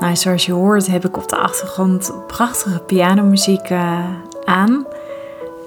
Nou, 0.00 0.16
zoals 0.16 0.46
je 0.46 0.52
hoort 0.52 0.86
heb 0.86 1.04
ik 1.04 1.16
op 1.16 1.28
de 1.28 1.36
achtergrond 1.36 2.12
prachtige 2.26 2.78
pianomuziek 2.78 3.70
uh, 3.70 3.98
aan. 4.44 4.86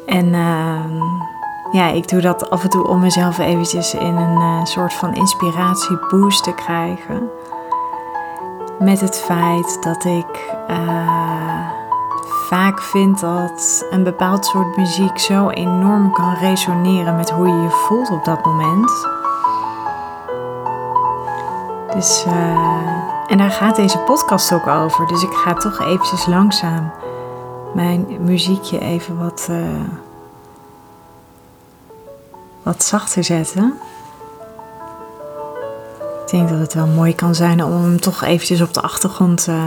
En 0.06 0.26
uh, 0.26 0.86
ja, 1.72 1.88
ik 1.88 2.08
doe 2.08 2.22
dat 2.22 2.50
af 2.50 2.64
en 2.64 2.70
toe 2.70 2.88
om 2.88 3.00
mezelf 3.00 3.38
eventjes 3.40 3.94
in 3.94 4.16
een 4.16 4.42
uh, 4.42 4.66
soort 4.66 4.94
van 4.94 5.16
inspiratieboost 5.16 6.44
te 6.44 6.54
krijgen. 6.54 7.30
Met 8.80 9.02
het 9.02 9.18
feit 9.18 9.78
dat 9.84 10.06
ik 10.06 10.56
eh, 10.68 11.70
vaak 12.48 12.82
vind 12.82 13.20
dat 13.20 13.86
een 13.90 14.04
bepaald 14.04 14.46
soort 14.46 14.78
muziek 14.78 15.18
zo 15.20 15.50
enorm 15.50 16.12
kan 16.12 16.34
resoneren 16.34 17.16
met 17.16 17.30
hoe 17.30 17.48
je 17.48 17.62
je 17.62 17.70
voelt 17.70 18.12
op 18.12 18.26
dat 18.26 18.46
moment. 18.46 19.08
Dus, 21.94 22.26
en 23.30 23.38
daar 23.38 23.52
gaat 23.52 23.76
deze 23.76 23.98
podcast 23.98 24.54
ook 24.54 24.68
over. 24.68 25.08
Dus 25.08 25.24
ik 25.24 25.34
ga 25.34 25.54
toch 25.54 25.80
eventjes 25.80 26.26
langzaam 26.26 26.92
mijn 27.74 28.18
muziekje 28.20 28.80
even 28.80 29.18
wat, 29.18 29.48
uh, 29.52 29.58
wat 32.64 32.84
zachter 32.84 33.24
zetten. 33.24 33.74
Ik 36.26 36.32
denk 36.32 36.50
dat 36.50 36.60
het 36.60 36.74
wel 36.74 36.88
mooi 36.88 37.16
kan 37.16 37.36
zijn 37.36 37.64
om 37.64 37.72
hem 37.72 38.00
toch 38.00 38.24
eventjes 38.24 38.62
op 38.62 38.74
de 38.74 38.82
achtergrond 38.82 39.48
uh, 39.48 39.64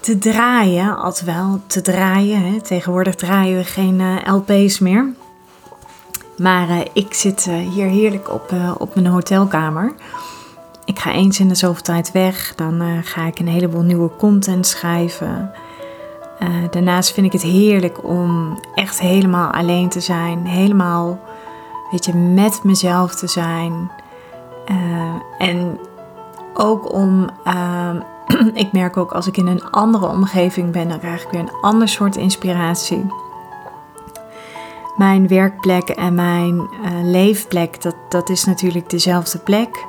te 0.00 0.18
draaien. 0.18 0.96
Altijd 0.96 1.24
wel 1.24 1.60
te 1.66 1.80
draaien. 1.80 2.52
Hè. 2.52 2.60
Tegenwoordig 2.60 3.14
draaien 3.14 3.56
we 3.58 3.64
geen 3.64 4.20
LP's 4.24 4.78
meer. 4.78 5.12
Maar 6.36 6.68
ik 6.92 7.14
zit 7.14 7.44
hier 7.44 7.86
heerlijk 7.86 8.30
op, 8.32 8.52
op 8.78 8.94
mijn 8.94 9.06
hotelkamer 9.06 9.94
ik 10.88 10.98
ga 10.98 11.12
eens 11.12 11.40
in 11.40 11.48
de 11.48 11.54
zoveel 11.54 11.82
tijd 11.82 12.12
weg. 12.12 12.54
Dan 12.54 12.82
uh, 12.82 12.98
ga 13.02 13.26
ik 13.26 13.38
een 13.38 13.48
heleboel 13.48 13.82
nieuwe 13.82 14.10
content 14.16 14.66
schrijven. 14.66 15.52
Uh, 16.42 16.48
daarnaast 16.70 17.12
vind 17.12 17.26
ik 17.26 17.32
het 17.32 17.42
heerlijk 17.42 18.04
om 18.04 18.58
echt 18.74 19.00
helemaal 19.00 19.50
alleen 19.50 19.88
te 19.88 20.00
zijn. 20.00 20.46
Helemaal, 20.46 21.20
weet 21.90 22.04
je, 22.04 22.14
met 22.14 22.64
mezelf 22.64 23.14
te 23.14 23.26
zijn. 23.26 23.90
Uh, 24.70 25.48
en 25.48 25.78
ook 26.54 26.92
om, 26.92 27.30
ik 28.54 28.72
merk 28.72 28.96
ook 28.96 29.12
als 29.12 29.26
ik 29.26 29.36
in 29.36 29.46
een 29.46 29.70
andere 29.70 30.06
omgeving 30.08 30.72
ben, 30.72 30.88
dan 30.88 30.98
krijg 30.98 31.22
ik 31.22 31.30
weer 31.30 31.40
een 31.40 31.60
ander 31.60 31.88
soort 31.88 32.16
inspiratie. 32.16 33.06
Mijn 34.96 35.28
werkplek 35.28 35.88
en 35.88 36.14
mijn 36.14 36.68
leefplek, 37.02 37.82
dat, 37.82 37.96
dat 38.08 38.28
is 38.28 38.44
natuurlijk 38.44 38.90
dezelfde 38.90 39.38
plek. 39.38 39.86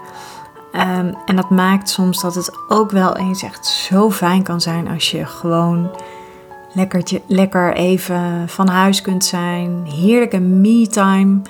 Um, 0.74 1.16
en 1.26 1.36
dat 1.36 1.50
maakt 1.50 1.90
soms 1.90 2.22
dat 2.22 2.36
het 2.36 2.52
ook 2.68 2.92
wel 2.92 3.18
eens 3.18 3.44
echt 3.44 3.66
zo 3.66 4.12
fijn 4.12 4.44
kan 4.44 4.62
zijn 4.62 4.88
als 4.88 5.12
je 5.12 5.26
gewoon 5.26 5.92
lekkertje, 6.74 7.22
lekker 7.28 7.74
even 7.74 8.50
van 8.50 8.68
huis 8.68 9.02
kunt 9.02 9.26
zijn. 9.26 9.86
Heerlijke 9.86 10.40
me-time. 10.40 11.42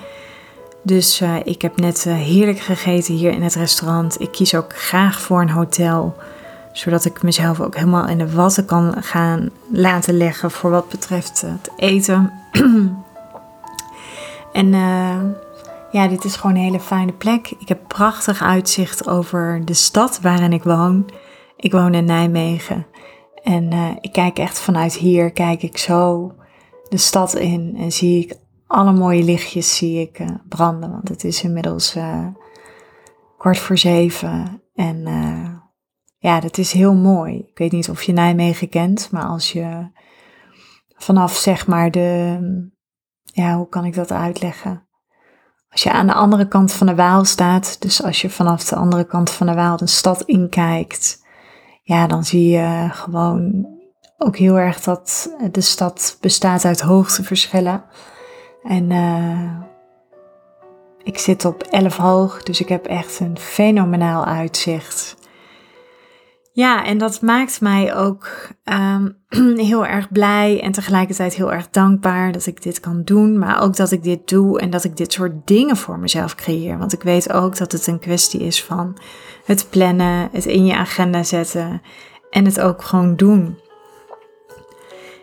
Dus 0.82 1.20
uh, 1.20 1.34
ik 1.44 1.62
heb 1.62 1.76
net 1.76 2.04
uh, 2.08 2.14
heerlijk 2.14 2.58
gegeten 2.58 3.14
hier 3.14 3.32
in 3.32 3.42
het 3.42 3.54
restaurant. 3.54 4.20
Ik 4.20 4.32
kies 4.32 4.54
ook 4.54 4.76
graag 4.76 5.20
voor 5.20 5.40
een 5.40 5.50
hotel. 5.50 6.16
Zodat 6.72 7.04
ik 7.04 7.22
mezelf 7.22 7.60
ook 7.60 7.74
helemaal 7.74 8.08
in 8.08 8.18
de 8.18 8.32
watten 8.32 8.64
kan 8.64 8.94
gaan 9.02 9.50
laten 9.72 10.16
leggen 10.16 10.50
voor 10.50 10.70
wat 10.70 10.88
betreft 10.88 11.40
het 11.40 11.70
eten. 11.76 12.32
en 14.52 14.72
uh, 14.72 15.16
ja, 15.90 16.08
dit 16.08 16.24
is 16.24 16.36
gewoon 16.36 16.56
een 16.56 16.62
hele 16.62 16.80
fijne 16.80 17.12
plek. 17.12 17.50
Ik 17.58 17.68
heb 17.68 17.88
prachtig 17.88 18.42
uitzicht 18.42 19.08
over 19.08 19.64
de 19.64 19.74
stad 19.74 20.20
waarin 20.20 20.52
ik 20.52 20.62
woon. 20.62 21.10
Ik 21.56 21.72
woon 21.72 21.94
in 21.94 22.04
Nijmegen. 22.04 22.86
En 23.42 23.72
uh, 23.72 23.90
ik 24.00 24.12
kijk 24.12 24.38
echt 24.38 24.60
vanuit 24.60 24.94
hier, 24.94 25.32
kijk 25.32 25.62
ik 25.62 25.78
zo 25.78 26.32
de 26.88 26.96
stad 26.96 27.34
in 27.34 27.76
en 27.76 27.92
zie 27.92 28.24
ik 28.24 28.38
alle 28.66 28.92
mooie 28.92 29.22
lichtjes 29.22 29.76
zie 29.76 30.00
ik 30.00 30.18
uh, 30.18 30.28
branden. 30.48 30.90
Want 30.90 31.08
het 31.08 31.24
is 31.24 31.42
inmiddels 31.42 31.96
uh, 31.96 32.26
kwart 33.38 33.58
voor 33.58 33.78
zeven. 33.78 34.62
En 34.74 35.02
ja, 36.18 36.40
dat 36.40 36.58
is 36.58 36.72
heel 36.72 36.94
mooi. 36.94 37.38
Ik 37.38 37.58
weet 37.58 37.72
niet 37.72 37.90
of 37.90 38.02
je 38.02 38.12
Nijmegen 38.12 38.68
kent, 38.68 39.10
maar 39.10 39.24
als 39.24 39.52
je 39.52 39.90
vanaf 40.96 41.36
zeg 41.36 41.66
maar 41.66 41.90
de, 41.90 42.38
ja, 43.24 43.56
hoe 43.56 43.68
kan 43.68 43.84
ik 43.84 43.94
dat 43.94 44.12
uitleggen? 44.12 44.88
Als 45.70 45.82
je 45.82 45.92
aan 45.92 46.06
de 46.06 46.14
andere 46.14 46.48
kant 46.48 46.72
van 46.72 46.86
de 46.86 46.94
Waal 46.94 47.24
staat, 47.24 47.80
dus 47.80 48.02
als 48.02 48.20
je 48.20 48.30
vanaf 48.30 48.64
de 48.64 48.76
andere 48.76 49.04
kant 49.04 49.30
van 49.30 49.46
de 49.46 49.54
Waal 49.54 49.76
de 49.76 49.86
stad 49.86 50.22
inkijkt, 50.22 51.24
ja, 51.82 52.06
dan 52.06 52.24
zie 52.24 52.48
je 52.48 52.88
gewoon 52.90 53.68
ook 54.18 54.36
heel 54.36 54.58
erg 54.58 54.80
dat 54.80 55.34
de 55.50 55.60
stad 55.60 56.16
bestaat 56.20 56.64
uit 56.64 56.80
hoogteverschillen. 56.80 57.84
En 58.62 58.90
uh, 58.90 59.60
ik 61.02 61.18
zit 61.18 61.44
op 61.44 61.62
11 61.62 61.96
hoog, 61.96 62.42
dus 62.42 62.60
ik 62.60 62.68
heb 62.68 62.86
echt 62.86 63.20
een 63.20 63.38
fenomenaal 63.38 64.24
uitzicht. 64.24 65.16
Ja, 66.60 66.84
en 66.84 66.98
dat 66.98 67.20
maakt 67.20 67.60
mij 67.60 67.94
ook 67.94 68.48
um, 68.64 69.16
heel 69.68 69.86
erg 69.86 70.12
blij 70.12 70.60
en 70.62 70.72
tegelijkertijd 70.72 71.34
heel 71.34 71.52
erg 71.52 71.70
dankbaar 71.70 72.32
dat 72.32 72.46
ik 72.46 72.62
dit 72.62 72.80
kan 72.80 73.02
doen. 73.04 73.38
Maar 73.38 73.62
ook 73.62 73.76
dat 73.76 73.90
ik 73.90 74.02
dit 74.02 74.28
doe 74.28 74.60
en 74.60 74.70
dat 74.70 74.84
ik 74.84 74.96
dit 74.96 75.12
soort 75.12 75.46
dingen 75.46 75.76
voor 75.76 75.98
mezelf 75.98 76.34
creëer. 76.34 76.78
Want 76.78 76.92
ik 76.92 77.02
weet 77.02 77.32
ook 77.32 77.56
dat 77.56 77.72
het 77.72 77.86
een 77.86 77.98
kwestie 77.98 78.40
is 78.40 78.64
van 78.64 78.96
het 79.44 79.66
plannen, 79.70 80.28
het 80.32 80.46
in 80.46 80.66
je 80.66 80.76
agenda 80.76 81.22
zetten 81.22 81.82
en 82.30 82.44
het 82.44 82.60
ook 82.60 82.82
gewoon 82.82 83.16
doen. 83.16 83.58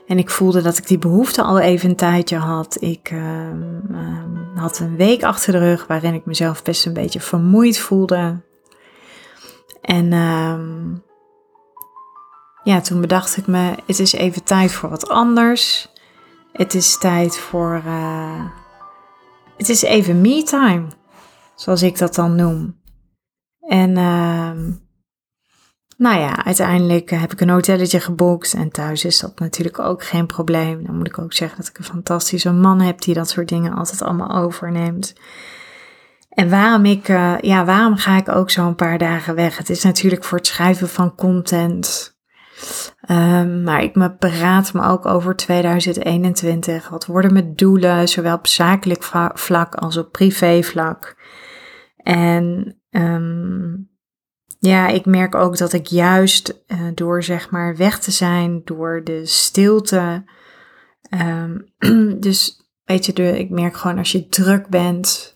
En 0.08 0.18
ik 0.18 0.30
voelde 0.30 0.62
dat 0.62 0.78
ik 0.78 0.88
die 0.88 1.00
behoefte 1.00 1.42
al 1.42 1.60
even 1.60 1.90
een 1.90 1.96
tijdje 1.96 2.38
had. 2.38 2.78
Ik 2.80 3.12
um, 3.12 3.82
um, 3.92 4.50
had 4.56 4.80
een 4.80 4.96
week 4.96 5.24
achter 5.24 5.52
de 5.52 5.60
rug 5.60 5.88
waarin 5.88 6.14
ik 6.14 6.26
mezelf 6.26 6.64
best 6.64 6.86
een 6.86 6.94
beetje 6.94 7.20
vermoeid 7.20 7.80
voelde. 7.80 8.42
En 9.82 10.14
ja, 12.68 12.82
toen 12.82 13.02
bedacht 13.02 13.38
ik 13.38 13.48
me, 13.48 13.76
het 13.86 14.00
is 14.00 14.14
even 14.14 14.44
tijd 14.44 14.72
voor 14.72 14.90
wat 14.90 15.10
anders. 15.10 15.88
Het 16.52 16.74
is 16.74 16.98
tijd 16.98 17.38
voor, 17.38 17.82
uh, 17.86 18.46
het 19.58 19.70
is 19.70 19.82
even 19.82 20.22
me 20.22 20.44
time, 20.44 20.88
zoals 21.56 21.82
ik 21.82 21.98
dat 21.98 22.16
dan 22.16 22.36
noem. 22.36 22.82
En 23.60 23.90
uh, 23.90 24.52
nou 25.98 26.20
ja, 26.20 26.46
uiteindelijk 26.46 27.10
heb 27.10 27.32
ik 27.32 27.42
een 27.42 27.50
hotelletje 27.50 28.00
geboekt 28.00 28.54
en 28.54 28.72
thuis 28.72 29.06
is 29.06 29.20
dat 29.20 29.40
natuurlijk 29.40 29.80
ook 29.80 30.04
geen 30.04 30.26
probleem. 30.26 30.86
Dan 30.86 30.98
moet 30.98 31.08
ik 31.08 31.20
ook 31.20 31.34
zeggen 31.34 31.58
dat 31.58 31.68
ik 31.68 31.78
een 31.78 31.84
fantastische 31.84 32.52
man 32.52 32.82
heb 32.82 33.02
die 33.02 33.14
dat 33.14 33.30
soort 33.30 33.50
dingen 33.50 33.74
altijd 33.74 34.02
allemaal 34.02 34.44
overneemt. 34.44 35.14
En 36.30 36.50
waarom 36.50 36.86
ik, 36.86 37.08
uh, 37.08 37.38
ja, 37.40 37.66
waarom 37.66 37.96
ga 37.96 38.18
ik 38.18 38.30
ook 38.30 38.50
zo 38.50 38.68
een 38.68 38.76
paar 38.76 38.98
dagen 38.98 39.36
weg? 39.36 39.58
Het 39.58 39.70
is 39.70 39.84
natuurlijk 39.84 40.24
voor 40.24 40.38
het 40.38 40.48
schrijven 40.48 40.90
van 40.90 41.16
content. 41.16 42.16
Um, 43.10 43.64
maar 43.64 43.84
ik 43.84 43.96
me 43.96 44.16
beraad 44.20 44.74
me 44.74 44.84
ook 44.84 45.06
over 45.06 45.36
2021. 45.36 46.90
Wat 46.90 47.06
worden 47.06 47.34
mijn 47.34 47.56
doelen, 47.56 48.08
zowel 48.08 48.36
op 48.36 48.48
zakelijk 48.48 49.04
vlak 49.34 49.76
als 49.76 49.98
op 49.98 50.12
privé 50.12 50.64
vlak? 50.64 51.18
En 51.98 52.76
um, 52.90 53.90
ja, 54.60 54.88
ik 54.88 55.06
merk 55.06 55.36
ook 55.36 55.58
dat 55.58 55.74
ik 55.74 55.86
juist 55.86 56.64
uh, 56.68 56.80
door 56.94 57.24
zeg 57.24 57.50
maar 57.50 57.76
weg 57.76 58.00
te 58.00 58.12
zijn, 58.12 58.62
door 58.64 59.02
de 59.04 59.26
stilte. 59.26 60.26
Um, 61.10 61.74
dus 62.20 62.68
weet 62.84 63.06
je, 63.06 63.40
ik 63.40 63.50
merk 63.50 63.78
gewoon 63.78 63.98
als 63.98 64.12
je 64.12 64.28
druk 64.28 64.68
bent 64.68 65.36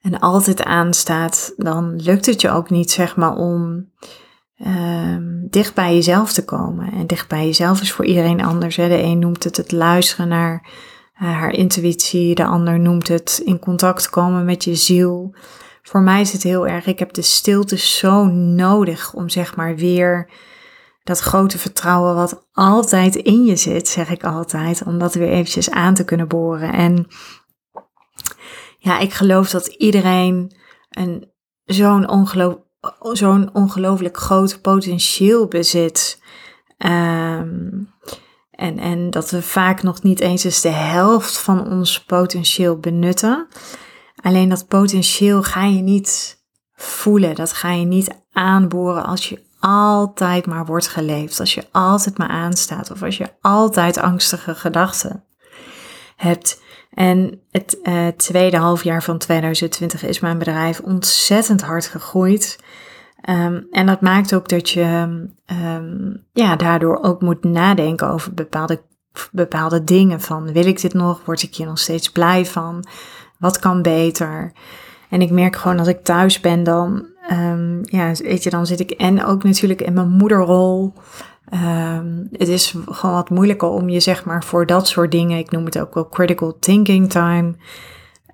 en 0.00 0.18
altijd 0.18 0.64
aanstaat, 0.64 1.52
dan 1.56 1.96
lukt 2.02 2.26
het 2.26 2.40
je 2.40 2.50
ook 2.50 2.70
niet 2.70 2.90
zeg 2.90 3.16
maar 3.16 3.34
om 3.36 3.90
um, 4.64 5.46
dicht 5.50 5.74
bij 5.74 5.94
jezelf 5.94 6.32
te 6.32 6.44
komen. 6.44 6.92
En 6.92 7.06
dicht 7.06 7.28
bij 7.28 7.44
jezelf 7.44 7.80
is 7.80 7.92
voor 7.92 8.04
iedereen 8.04 8.44
anders. 8.44 8.76
Hè. 8.76 8.88
De 8.88 9.02
een 9.02 9.18
noemt 9.18 9.44
het 9.44 9.56
het 9.56 9.72
luisteren 9.72 10.28
naar 10.28 10.68
uh, 11.22 11.38
haar 11.38 11.52
intuïtie, 11.52 12.34
de 12.34 12.44
ander 12.44 12.80
noemt 12.80 13.08
het 13.08 13.42
in 13.44 13.58
contact 13.58 14.10
komen 14.10 14.44
met 14.44 14.64
je 14.64 14.74
ziel. 14.74 15.34
voor 15.82 16.00
mij 16.00 16.20
is 16.20 16.32
het 16.32 16.42
heel 16.42 16.66
erg, 16.66 16.86
ik 16.86 16.98
heb 16.98 17.12
de 17.12 17.22
stilte 17.22 17.78
zo 17.78 18.24
nodig 18.34 19.14
om 19.14 19.28
zeg 19.28 19.56
maar 19.56 19.76
weer 19.76 20.30
dat 21.02 21.18
grote 21.18 21.58
vertrouwen 21.58 22.14
wat 22.14 22.46
altijd 22.52 23.14
in 23.14 23.44
je 23.44 23.56
zit, 23.56 23.88
zeg 23.88 24.10
ik 24.10 24.24
altijd, 24.24 24.82
om 24.82 24.98
dat 24.98 25.14
weer 25.14 25.28
eventjes 25.28 25.70
aan 25.70 25.94
te 25.94 26.04
kunnen 26.04 26.28
boren. 26.28 26.72
En 26.72 27.06
ja, 28.78 28.98
ik 28.98 29.12
geloof 29.12 29.50
dat 29.50 29.66
iedereen 29.66 30.56
een 30.88 31.30
zo'n 31.64 32.08
ongeloof, 32.08 32.56
zo'n 33.12 33.50
ongelooflijk 33.54 34.16
groot 34.16 34.60
potentieel 34.60 35.46
bezit. 35.46 36.22
Ehm, 36.78 37.68
en, 38.50 38.78
en 38.78 39.10
dat 39.10 39.30
we 39.30 39.42
vaak 39.42 39.82
nog 39.82 40.02
niet 40.02 40.20
eens 40.20 40.44
eens 40.44 40.60
de 40.60 40.68
helft 40.68 41.38
van 41.38 41.70
ons 41.70 42.04
potentieel 42.04 42.78
benutten. 42.78 43.46
Alleen 44.22 44.48
dat 44.48 44.68
potentieel 44.68 45.42
ga 45.42 45.64
je 45.64 45.82
niet 45.82 46.42
voelen, 46.74 47.34
dat 47.34 47.52
ga 47.52 47.70
je 47.70 47.84
niet 47.84 48.24
aanboren 48.32 49.04
als 49.04 49.28
je 49.28 49.44
altijd 49.60 50.46
maar 50.46 50.66
wordt 50.66 50.88
geleefd, 50.88 51.40
als 51.40 51.54
je 51.54 51.66
altijd 51.72 52.18
maar 52.18 52.28
aanstaat 52.28 52.90
of 52.90 53.02
als 53.02 53.16
je 53.16 53.28
altijd 53.40 53.98
angstige 53.98 54.54
gedachten 54.54 55.24
hebt. 56.16 56.64
En 56.96 57.40
het 57.50 57.78
uh, 57.82 58.06
tweede 58.06 58.56
halfjaar 58.56 59.02
van 59.02 59.18
2020 59.18 60.04
is 60.04 60.20
mijn 60.20 60.38
bedrijf 60.38 60.80
ontzettend 60.80 61.62
hard 61.62 61.86
gegroeid. 61.86 62.58
Um, 63.28 63.66
en 63.70 63.86
dat 63.86 64.00
maakt 64.00 64.34
ook 64.34 64.48
dat 64.48 64.70
je 64.70 64.84
um, 65.46 66.24
ja, 66.32 66.56
daardoor 66.56 67.02
ook 67.02 67.20
moet 67.20 67.44
nadenken 67.44 68.10
over 68.10 68.34
bepaalde, 68.34 68.82
bepaalde 69.32 69.84
dingen. 69.84 70.20
Van 70.20 70.52
wil 70.52 70.66
ik 70.66 70.80
dit 70.80 70.94
nog? 70.94 71.24
Word 71.24 71.42
ik 71.42 71.54
hier 71.54 71.66
nog 71.66 71.78
steeds 71.78 72.12
blij 72.12 72.46
van? 72.46 72.86
Wat 73.38 73.58
kan 73.58 73.82
beter? 73.82 74.52
En 75.08 75.20
ik 75.20 75.30
merk 75.30 75.56
gewoon 75.56 75.78
als 75.78 75.88
ik 75.88 76.04
thuis 76.04 76.40
ben, 76.40 76.62
dan, 76.62 77.06
ja, 77.82 78.12
weet 78.12 78.42
je, 78.42 78.50
dan 78.50 78.66
zit 78.66 78.80
ik 78.80 78.90
en 78.90 79.24
ook 79.24 79.44
natuurlijk 79.44 79.82
in 79.82 79.92
mijn 79.92 80.10
moederrol. 80.10 80.92
Um, 81.54 82.28
het 82.32 82.48
is 82.48 82.74
gewoon 82.86 83.14
wat 83.14 83.30
moeilijker 83.30 83.68
om 83.68 83.88
je, 83.88 84.00
zeg 84.00 84.24
maar, 84.24 84.44
voor 84.44 84.66
dat 84.66 84.88
soort 84.88 85.10
dingen, 85.10 85.38
ik 85.38 85.50
noem 85.50 85.64
het 85.64 85.78
ook 85.78 85.94
wel 85.94 86.08
critical 86.08 86.58
thinking 86.58 87.10
time, 87.10 87.54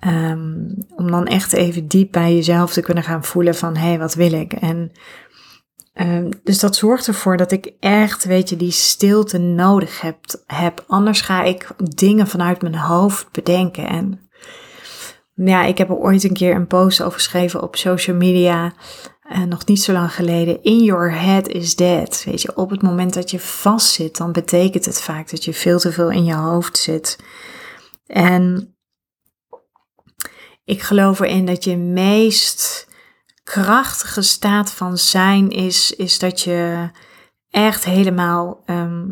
um, 0.06 0.86
om 0.96 1.10
dan 1.10 1.26
echt 1.26 1.52
even 1.52 1.88
diep 1.88 2.12
bij 2.12 2.34
jezelf 2.34 2.72
te 2.72 2.80
kunnen 2.80 3.04
gaan 3.04 3.24
voelen 3.24 3.54
van, 3.54 3.76
hé, 3.76 3.86
hey, 3.86 3.98
wat 3.98 4.14
wil 4.14 4.32
ik? 4.32 4.52
En 4.52 4.92
um, 5.94 6.28
dus 6.42 6.58
dat 6.58 6.76
zorgt 6.76 7.06
ervoor 7.06 7.36
dat 7.36 7.52
ik 7.52 7.72
echt, 7.80 8.24
weet 8.24 8.48
je, 8.48 8.56
die 8.56 8.70
stilte 8.70 9.38
nodig 9.38 10.00
heb. 10.00 10.18
heb. 10.46 10.84
Anders 10.86 11.20
ga 11.20 11.42
ik 11.42 11.68
dingen 11.76 12.26
vanuit 12.26 12.62
mijn 12.62 12.76
hoofd 12.76 13.32
bedenken 13.32 13.86
en 13.88 14.30
ja, 15.34 15.64
ik 15.64 15.78
heb 15.78 15.88
er 15.88 15.96
ooit 15.96 16.24
een 16.24 16.32
keer 16.32 16.54
een 16.54 16.66
post 16.66 17.02
over 17.02 17.18
geschreven 17.18 17.62
op 17.62 17.76
social 17.76 18.16
media. 18.16 18.72
Uh, 19.32 19.42
nog 19.42 19.66
niet 19.66 19.82
zo 19.82 19.92
lang 19.92 20.14
geleden. 20.14 20.62
In 20.62 20.82
your 20.82 21.12
head 21.12 21.48
is 21.48 21.76
dead. 21.76 22.22
Weet 22.24 22.42
je, 22.42 22.56
op 22.56 22.70
het 22.70 22.82
moment 22.82 23.14
dat 23.14 23.30
je 23.30 23.40
vastzit, 23.40 24.16
dan 24.16 24.32
betekent 24.32 24.84
het 24.84 25.00
vaak 25.00 25.30
dat 25.30 25.44
je 25.44 25.54
veel 25.54 25.78
te 25.78 25.92
veel 25.92 26.10
in 26.10 26.24
je 26.24 26.34
hoofd 26.34 26.78
zit. 26.78 27.18
En 28.06 28.74
ik 30.64 30.82
geloof 30.82 31.20
erin 31.20 31.46
dat 31.46 31.64
je 31.64 31.76
meest 31.76 32.88
krachtige 33.42 34.22
staat 34.22 34.70
van 34.70 34.98
zijn 34.98 35.50
is, 35.50 35.92
is 35.92 36.18
dat 36.18 36.40
je 36.40 36.90
echt 37.50 37.84
helemaal 37.84 38.62
um, 38.66 39.10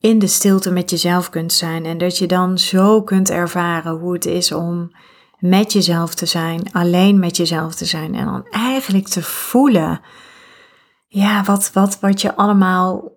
in 0.00 0.18
de 0.18 0.26
stilte 0.26 0.70
met 0.70 0.90
jezelf 0.90 1.30
kunt 1.30 1.52
zijn. 1.52 1.84
En 1.84 1.98
dat 1.98 2.18
je 2.18 2.26
dan 2.26 2.58
zo 2.58 3.02
kunt 3.02 3.30
ervaren 3.30 3.92
hoe 3.92 4.12
het 4.12 4.26
is 4.26 4.52
om 4.52 4.90
met 5.38 5.72
jezelf 5.72 6.14
te 6.14 6.26
zijn, 6.26 6.72
alleen 6.72 7.18
met 7.18 7.36
jezelf 7.36 7.74
te 7.74 7.84
zijn 7.84 8.14
en 8.14 8.24
dan 8.24 8.46
eigenlijk 8.50 9.08
te 9.08 9.22
voelen, 9.22 10.00
ja, 11.06 11.42
wat, 11.42 11.72
wat, 11.72 12.00
wat 12.00 12.20
je 12.20 12.36
allemaal, 12.36 13.12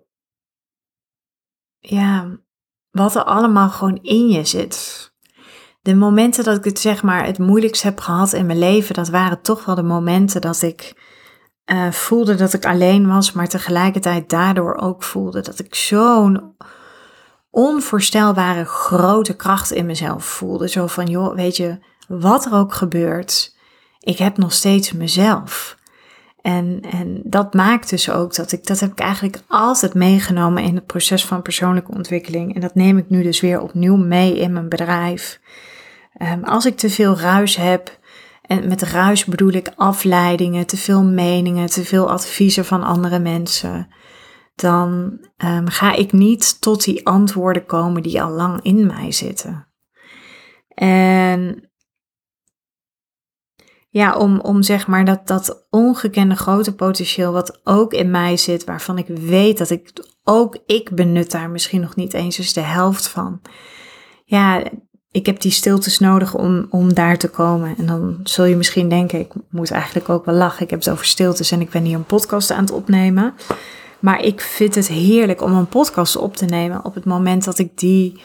ja, 1.78 2.38
wat 2.90 3.14
er 3.14 3.24
allemaal 3.24 3.70
gewoon 3.70 3.98
in 4.02 4.28
je 4.28 4.44
zit. 4.44 5.10
De 5.80 5.94
momenten 5.94 6.44
dat 6.44 6.56
ik 6.56 6.64
het 6.64 6.78
zeg 6.78 7.02
maar 7.02 7.26
het 7.26 7.38
moeilijkst 7.38 7.82
heb 7.82 8.00
gehad 8.00 8.32
in 8.32 8.46
mijn 8.46 8.58
leven, 8.58 8.94
dat 8.94 9.08
waren 9.08 9.42
toch 9.42 9.64
wel 9.64 9.74
de 9.74 9.82
momenten 9.82 10.40
dat 10.40 10.62
ik 10.62 11.00
uh, 11.66 11.90
voelde 11.90 12.34
dat 12.34 12.52
ik 12.52 12.66
alleen 12.66 13.08
was, 13.08 13.32
maar 13.32 13.48
tegelijkertijd 13.48 14.30
daardoor 14.30 14.74
ook 14.74 15.02
voelde 15.02 15.40
dat 15.40 15.58
ik 15.58 15.74
zo'n 15.74 16.56
onvoorstelbare 17.50 18.64
grote 18.64 19.36
kracht 19.36 19.70
in 19.70 19.86
mezelf 19.86 20.24
voelde. 20.24 20.68
Zo 20.68 20.86
van, 20.86 21.06
joh, 21.06 21.34
weet 21.34 21.56
je, 21.56 21.78
wat 22.20 22.44
er 22.44 22.54
ook 22.54 22.74
gebeurt, 22.74 23.56
ik 24.00 24.18
heb 24.18 24.36
nog 24.36 24.52
steeds 24.52 24.92
mezelf. 24.92 25.76
En, 26.40 26.80
en 26.90 27.20
dat 27.24 27.54
maakt 27.54 27.90
dus 27.90 28.10
ook 28.10 28.34
dat 28.34 28.52
ik, 28.52 28.66
dat 28.66 28.80
heb 28.80 28.90
ik 28.90 28.98
eigenlijk 28.98 29.42
altijd 29.48 29.94
meegenomen 29.94 30.62
in 30.62 30.74
het 30.74 30.86
proces 30.86 31.24
van 31.24 31.42
persoonlijke 31.42 31.92
ontwikkeling. 31.92 32.54
En 32.54 32.60
dat 32.60 32.74
neem 32.74 32.98
ik 32.98 33.08
nu 33.08 33.22
dus 33.22 33.40
weer 33.40 33.60
opnieuw 33.60 33.96
mee 33.96 34.38
in 34.38 34.52
mijn 34.52 34.68
bedrijf. 34.68 35.40
Um, 36.22 36.44
als 36.44 36.66
ik 36.66 36.76
te 36.76 36.90
veel 36.90 37.18
ruis 37.18 37.56
heb, 37.56 38.00
en 38.42 38.68
met 38.68 38.82
ruis 38.82 39.24
bedoel 39.24 39.52
ik 39.52 39.72
afleidingen, 39.76 40.66
te 40.66 40.76
veel 40.76 41.04
meningen, 41.04 41.66
te 41.66 41.84
veel 41.84 42.10
adviezen 42.10 42.64
van 42.64 42.82
andere 42.82 43.18
mensen, 43.18 43.88
dan 44.54 45.18
um, 45.44 45.68
ga 45.68 45.94
ik 45.94 46.12
niet 46.12 46.60
tot 46.60 46.84
die 46.84 47.06
antwoorden 47.06 47.66
komen 47.66 48.02
die 48.02 48.22
al 48.22 48.30
lang 48.30 48.62
in 48.62 48.86
mij 48.86 49.12
zitten. 49.12 49.66
En 50.74 51.70
ja, 53.92 54.16
om, 54.16 54.40
om 54.40 54.62
zeg 54.62 54.86
maar 54.86 55.04
dat, 55.04 55.26
dat 55.26 55.66
ongekende 55.70 56.34
grote 56.34 56.74
potentieel 56.74 57.32
wat 57.32 57.60
ook 57.64 57.92
in 57.92 58.10
mij 58.10 58.36
zit, 58.36 58.64
waarvan 58.64 58.98
ik 58.98 59.06
weet 59.06 59.58
dat 59.58 59.70
ik 59.70 59.90
ook 60.24 60.58
ik 60.66 60.90
benut 60.90 61.30
daar 61.30 61.50
misschien 61.50 61.80
nog 61.80 61.96
niet 61.96 62.12
eens 62.12 62.52
de 62.52 62.60
helft 62.60 63.08
van. 63.08 63.40
Ja, 64.24 64.62
ik 65.10 65.26
heb 65.26 65.40
die 65.40 65.50
stiltes 65.50 65.98
nodig 65.98 66.34
om, 66.34 66.66
om 66.70 66.94
daar 66.94 67.18
te 67.18 67.28
komen. 67.28 67.74
En 67.78 67.86
dan 67.86 68.20
zul 68.22 68.44
je 68.44 68.56
misschien 68.56 68.88
denken, 68.88 69.20
ik 69.20 69.32
moet 69.50 69.70
eigenlijk 69.70 70.08
ook 70.08 70.24
wel 70.24 70.34
lachen. 70.34 70.62
Ik 70.62 70.70
heb 70.70 70.78
het 70.78 70.90
over 70.90 71.06
stiltes 71.06 71.50
en 71.50 71.60
ik 71.60 71.70
ben 71.70 71.84
hier 71.84 71.96
een 71.96 72.04
podcast 72.04 72.50
aan 72.50 72.64
het 72.64 72.72
opnemen. 72.72 73.34
Maar 73.98 74.22
ik 74.22 74.40
vind 74.40 74.74
het 74.74 74.88
heerlijk 74.88 75.42
om 75.42 75.52
een 75.52 75.68
podcast 75.68 76.16
op 76.16 76.36
te 76.36 76.44
nemen 76.44 76.84
op 76.84 76.94
het 76.94 77.04
moment 77.04 77.44
dat 77.44 77.58
ik 77.58 77.78
die 77.78 78.20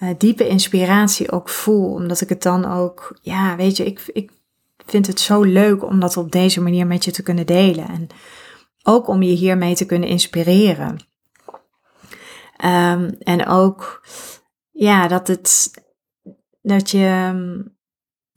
uh, 0.00 0.08
diepe 0.18 0.48
inspiratie 0.48 1.32
ook 1.32 1.48
voel. 1.48 1.92
Omdat 1.92 2.20
ik 2.20 2.28
het 2.28 2.42
dan 2.42 2.64
ook, 2.64 3.18
ja, 3.22 3.56
weet 3.56 3.76
je, 3.76 3.84
ik, 3.84 4.10
ik 4.12 4.30
vind 4.90 5.06
het 5.06 5.20
zo 5.20 5.42
leuk 5.42 5.84
om 5.84 6.00
dat 6.00 6.16
op 6.16 6.32
deze 6.32 6.60
manier 6.60 6.86
met 6.86 7.04
je 7.04 7.10
te 7.10 7.22
kunnen 7.22 7.46
delen. 7.46 7.88
En 7.88 8.06
ook 8.82 9.08
om 9.08 9.22
je 9.22 9.32
hiermee 9.32 9.74
te 9.74 9.86
kunnen 9.86 10.08
inspireren. 10.08 11.06
Um, 12.64 13.16
en 13.18 13.46
ook, 13.46 14.06
ja, 14.70 15.08
dat 15.08 15.28
het, 15.28 15.70
dat 16.62 16.90
je, 16.90 17.32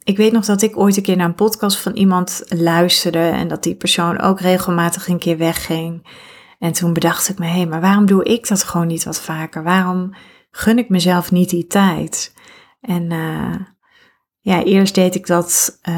ik 0.03 0.17
weet 0.17 0.31
nog 0.31 0.45
dat 0.45 0.61
ik 0.61 0.77
ooit 0.77 0.97
een 0.97 1.03
keer 1.03 1.17
naar 1.17 1.27
een 1.27 1.35
podcast 1.35 1.77
van 1.77 1.93
iemand 1.93 2.43
luisterde 2.47 3.19
en 3.19 3.47
dat 3.47 3.63
die 3.63 3.75
persoon 3.75 4.19
ook 4.19 4.39
regelmatig 4.39 5.07
een 5.07 5.19
keer 5.19 5.37
wegging. 5.37 6.07
En 6.59 6.71
toen 6.71 6.93
bedacht 6.93 7.29
ik 7.29 7.39
me, 7.39 7.45
hé, 7.45 7.51
hey, 7.51 7.67
maar 7.67 7.81
waarom 7.81 8.05
doe 8.05 8.23
ik 8.23 8.47
dat 8.47 8.63
gewoon 8.63 8.87
niet 8.87 9.03
wat 9.03 9.21
vaker? 9.21 9.63
Waarom 9.63 10.15
gun 10.51 10.77
ik 10.77 10.89
mezelf 10.89 11.31
niet 11.31 11.49
die 11.49 11.67
tijd? 11.67 12.33
En 12.81 13.11
uh, 13.11 13.55
ja, 14.41 14.63
eerst 14.63 14.95
deed 14.95 15.15
ik 15.15 15.27
dat, 15.27 15.79
uh, 15.89 15.95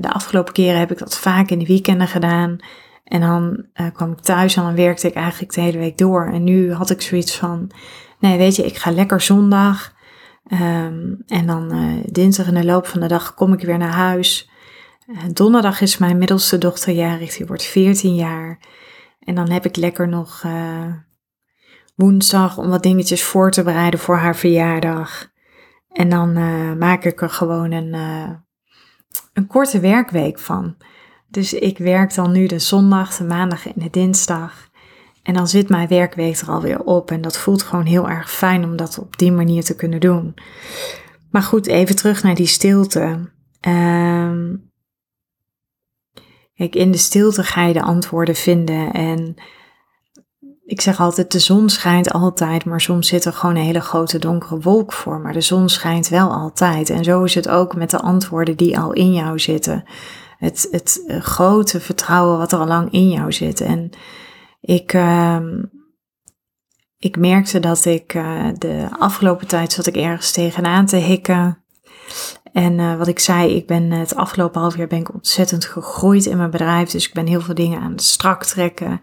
de 0.00 0.12
afgelopen 0.12 0.52
keren 0.52 0.78
heb 0.78 0.90
ik 0.90 0.98
dat 0.98 1.18
vaak 1.18 1.50
in 1.50 1.58
de 1.58 1.66
weekenden 1.66 2.08
gedaan. 2.08 2.58
En 3.04 3.20
dan 3.20 3.64
uh, 3.74 3.86
kwam 3.92 4.12
ik 4.12 4.20
thuis 4.20 4.56
en 4.56 4.62
dan 4.62 4.74
werkte 4.74 5.06
ik 5.06 5.14
eigenlijk 5.14 5.54
de 5.54 5.60
hele 5.60 5.78
week 5.78 5.98
door. 5.98 6.26
En 6.32 6.44
nu 6.44 6.72
had 6.72 6.90
ik 6.90 7.02
zoiets 7.02 7.38
van, 7.38 7.70
nee 8.18 8.38
weet 8.38 8.56
je, 8.56 8.66
ik 8.66 8.76
ga 8.76 8.90
lekker 8.90 9.20
zondag. 9.20 9.94
Um, 10.52 11.22
en 11.26 11.46
dan 11.46 11.74
uh, 11.74 12.04
dinsdag 12.04 12.46
in 12.46 12.54
de 12.54 12.64
loop 12.64 12.86
van 12.86 13.00
de 13.00 13.06
dag 13.06 13.34
kom 13.34 13.52
ik 13.52 13.60
weer 13.60 13.78
naar 13.78 13.92
huis. 13.92 14.50
donderdag 15.32 15.80
is 15.80 15.98
mijn 15.98 16.18
middelste 16.18 16.58
dochter 16.58 16.92
jarig, 16.92 17.36
die 17.36 17.46
wordt 17.46 17.62
14 17.64 18.14
jaar. 18.14 18.58
En 19.20 19.34
dan 19.34 19.50
heb 19.50 19.64
ik 19.64 19.76
lekker 19.76 20.08
nog 20.08 20.44
woensdag 21.94 22.58
om 22.58 22.68
wat 22.68 22.82
dingetjes 22.82 23.22
voor 23.22 23.50
te 23.50 23.62
bereiden 23.62 24.00
voor 24.00 24.16
haar 24.16 24.36
verjaardag. 24.36 25.30
En 25.92 26.08
dan 26.08 26.38
uh, 26.38 26.72
maak 26.72 27.04
ik 27.04 27.22
er 27.22 27.30
gewoon 27.30 27.72
een, 27.72 27.94
uh, 27.94 28.30
een 29.32 29.46
korte 29.46 29.80
werkweek 29.80 30.38
van. 30.38 30.76
Dus 31.28 31.52
ik 31.52 31.78
werk 31.78 32.14
dan 32.14 32.32
nu 32.32 32.46
de 32.46 32.58
zondag, 32.58 33.16
de 33.16 33.24
maandag 33.24 33.66
en 33.66 33.74
de 33.76 33.90
dinsdag. 33.90 34.68
En 35.22 35.34
dan 35.34 35.48
zit 35.48 35.68
mijn 35.68 35.88
werkweek 35.88 36.36
er 36.36 36.48
alweer 36.48 36.80
op. 36.80 37.10
En 37.10 37.20
dat 37.20 37.38
voelt 37.38 37.62
gewoon 37.62 37.84
heel 37.84 38.08
erg 38.08 38.30
fijn 38.30 38.64
om 38.64 38.76
dat 38.76 38.98
op 38.98 39.18
die 39.18 39.32
manier 39.32 39.64
te 39.64 39.76
kunnen 39.76 40.00
doen. 40.00 40.34
Maar 41.30 41.42
goed, 41.42 41.66
even 41.66 41.96
terug 41.96 42.22
naar 42.22 42.34
die 42.34 42.46
stilte. 42.46 43.30
Um, 43.68 44.70
in 46.54 46.90
de 46.90 46.98
stilte 46.98 47.44
ga 47.44 47.64
je 47.64 47.72
de 47.72 47.82
antwoorden 47.82 48.34
vinden. 48.34 48.92
En 48.92 49.34
ik 50.70 50.80
zeg 50.80 51.00
altijd, 51.00 51.32
de 51.32 51.38
zon 51.38 51.68
schijnt 51.68 52.12
altijd, 52.12 52.64
maar 52.64 52.80
soms 52.80 53.08
zit 53.08 53.24
er 53.24 53.32
gewoon 53.32 53.56
een 53.56 53.62
hele 53.62 53.80
grote 53.80 54.18
donkere 54.18 54.58
wolk 54.60 54.92
voor. 54.92 55.20
Maar 55.20 55.32
de 55.32 55.40
zon 55.40 55.68
schijnt 55.68 56.08
wel 56.08 56.32
altijd. 56.32 56.90
En 56.90 57.04
zo 57.04 57.22
is 57.22 57.34
het 57.34 57.48
ook 57.48 57.76
met 57.76 57.90
de 57.90 58.00
antwoorden 58.00 58.56
die 58.56 58.78
al 58.78 58.92
in 58.92 59.12
jou 59.12 59.38
zitten. 59.38 59.84
het, 60.38 60.68
het 60.70 61.04
eh, 61.06 61.20
grote 61.20 61.80
vertrouwen 61.80 62.38
wat 62.38 62.52
er 62.52 62.58
al 62.58 62.66
lang 62.66 62.92
in 62.92 63.08
jou 63.08 63.32
zit. 63.32 63.60
En 63.60 63.90
ik, 64.60 64.92
ehm, 64.92 65.62
ik 66.98 67.16
merkte 67.16 67.60
dat 67.60 67.84
ik 67.84 68.14
uh, 68.14 68.48
de 68.58 68.88
afgelopen 68.98 69.46
tijd 69.46 69.72
zat 69.72 69.86
ik 69.86 69.96
ergens 69.96 70.32
tegenaan 70.32 70.86
te 70.86 70.96
hikken. 70.96 71.64
En 72.52 72.78
uh, 72.78 72.96
wat 72.96 73.08
ik 73.08 73.18
zei, 73.18 73.54
ik 73.54 73.66
ben 73.66 73.90
het 73.90 74.14
afgelopen 74.14 74.60
half 74.60 74.76
jaar 74.76 74.86
ben 74.86 74.98
ik 74.98 75.14
ontzettend 75.14 75.64
gegroeid 75.64 76.26
in 76.26 76.36
mijn 76.36 76.50
bedrijf. 76.50 76.90
Dus 76.90 77.08
ik 77.08 77.14
ben 77.14 77.26
heel 77.26 77.40
veel 77.40 77.54
dingen 77.54 77.80
aan 77.80 77.92
het 77.92 78.02
strak 78.02 78.44
trekken. 78.44 79.00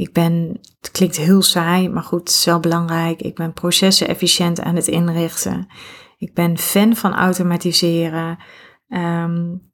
Ik 0.00 0.12
ben, 0.12 0.58
het 0.80 0.90
klinkt 0.90 1.16
heel 1.16 1.42
saai, 1.42 1.88
maar 1.88 2.02
goed, 2.02 2.20
het 2.20 2.28
is 2.28 2.44
wel 2.44 2.60
belangrijk. 2.60 3.22
Ik 3.22 3.34
ben 3.34 3.52
processen 3.52 4.08
efficiënt 4.08 4.60
aan 4.60 4.74
het 4.74 4.86
inrichten. 4.86 5.66
Ik 6.18 6.34
ben 6.34 6.58
fan 6.58 6.96
van 6.96 7.14
automatiseren. 7.14 8.38
Um, 8.88 9.72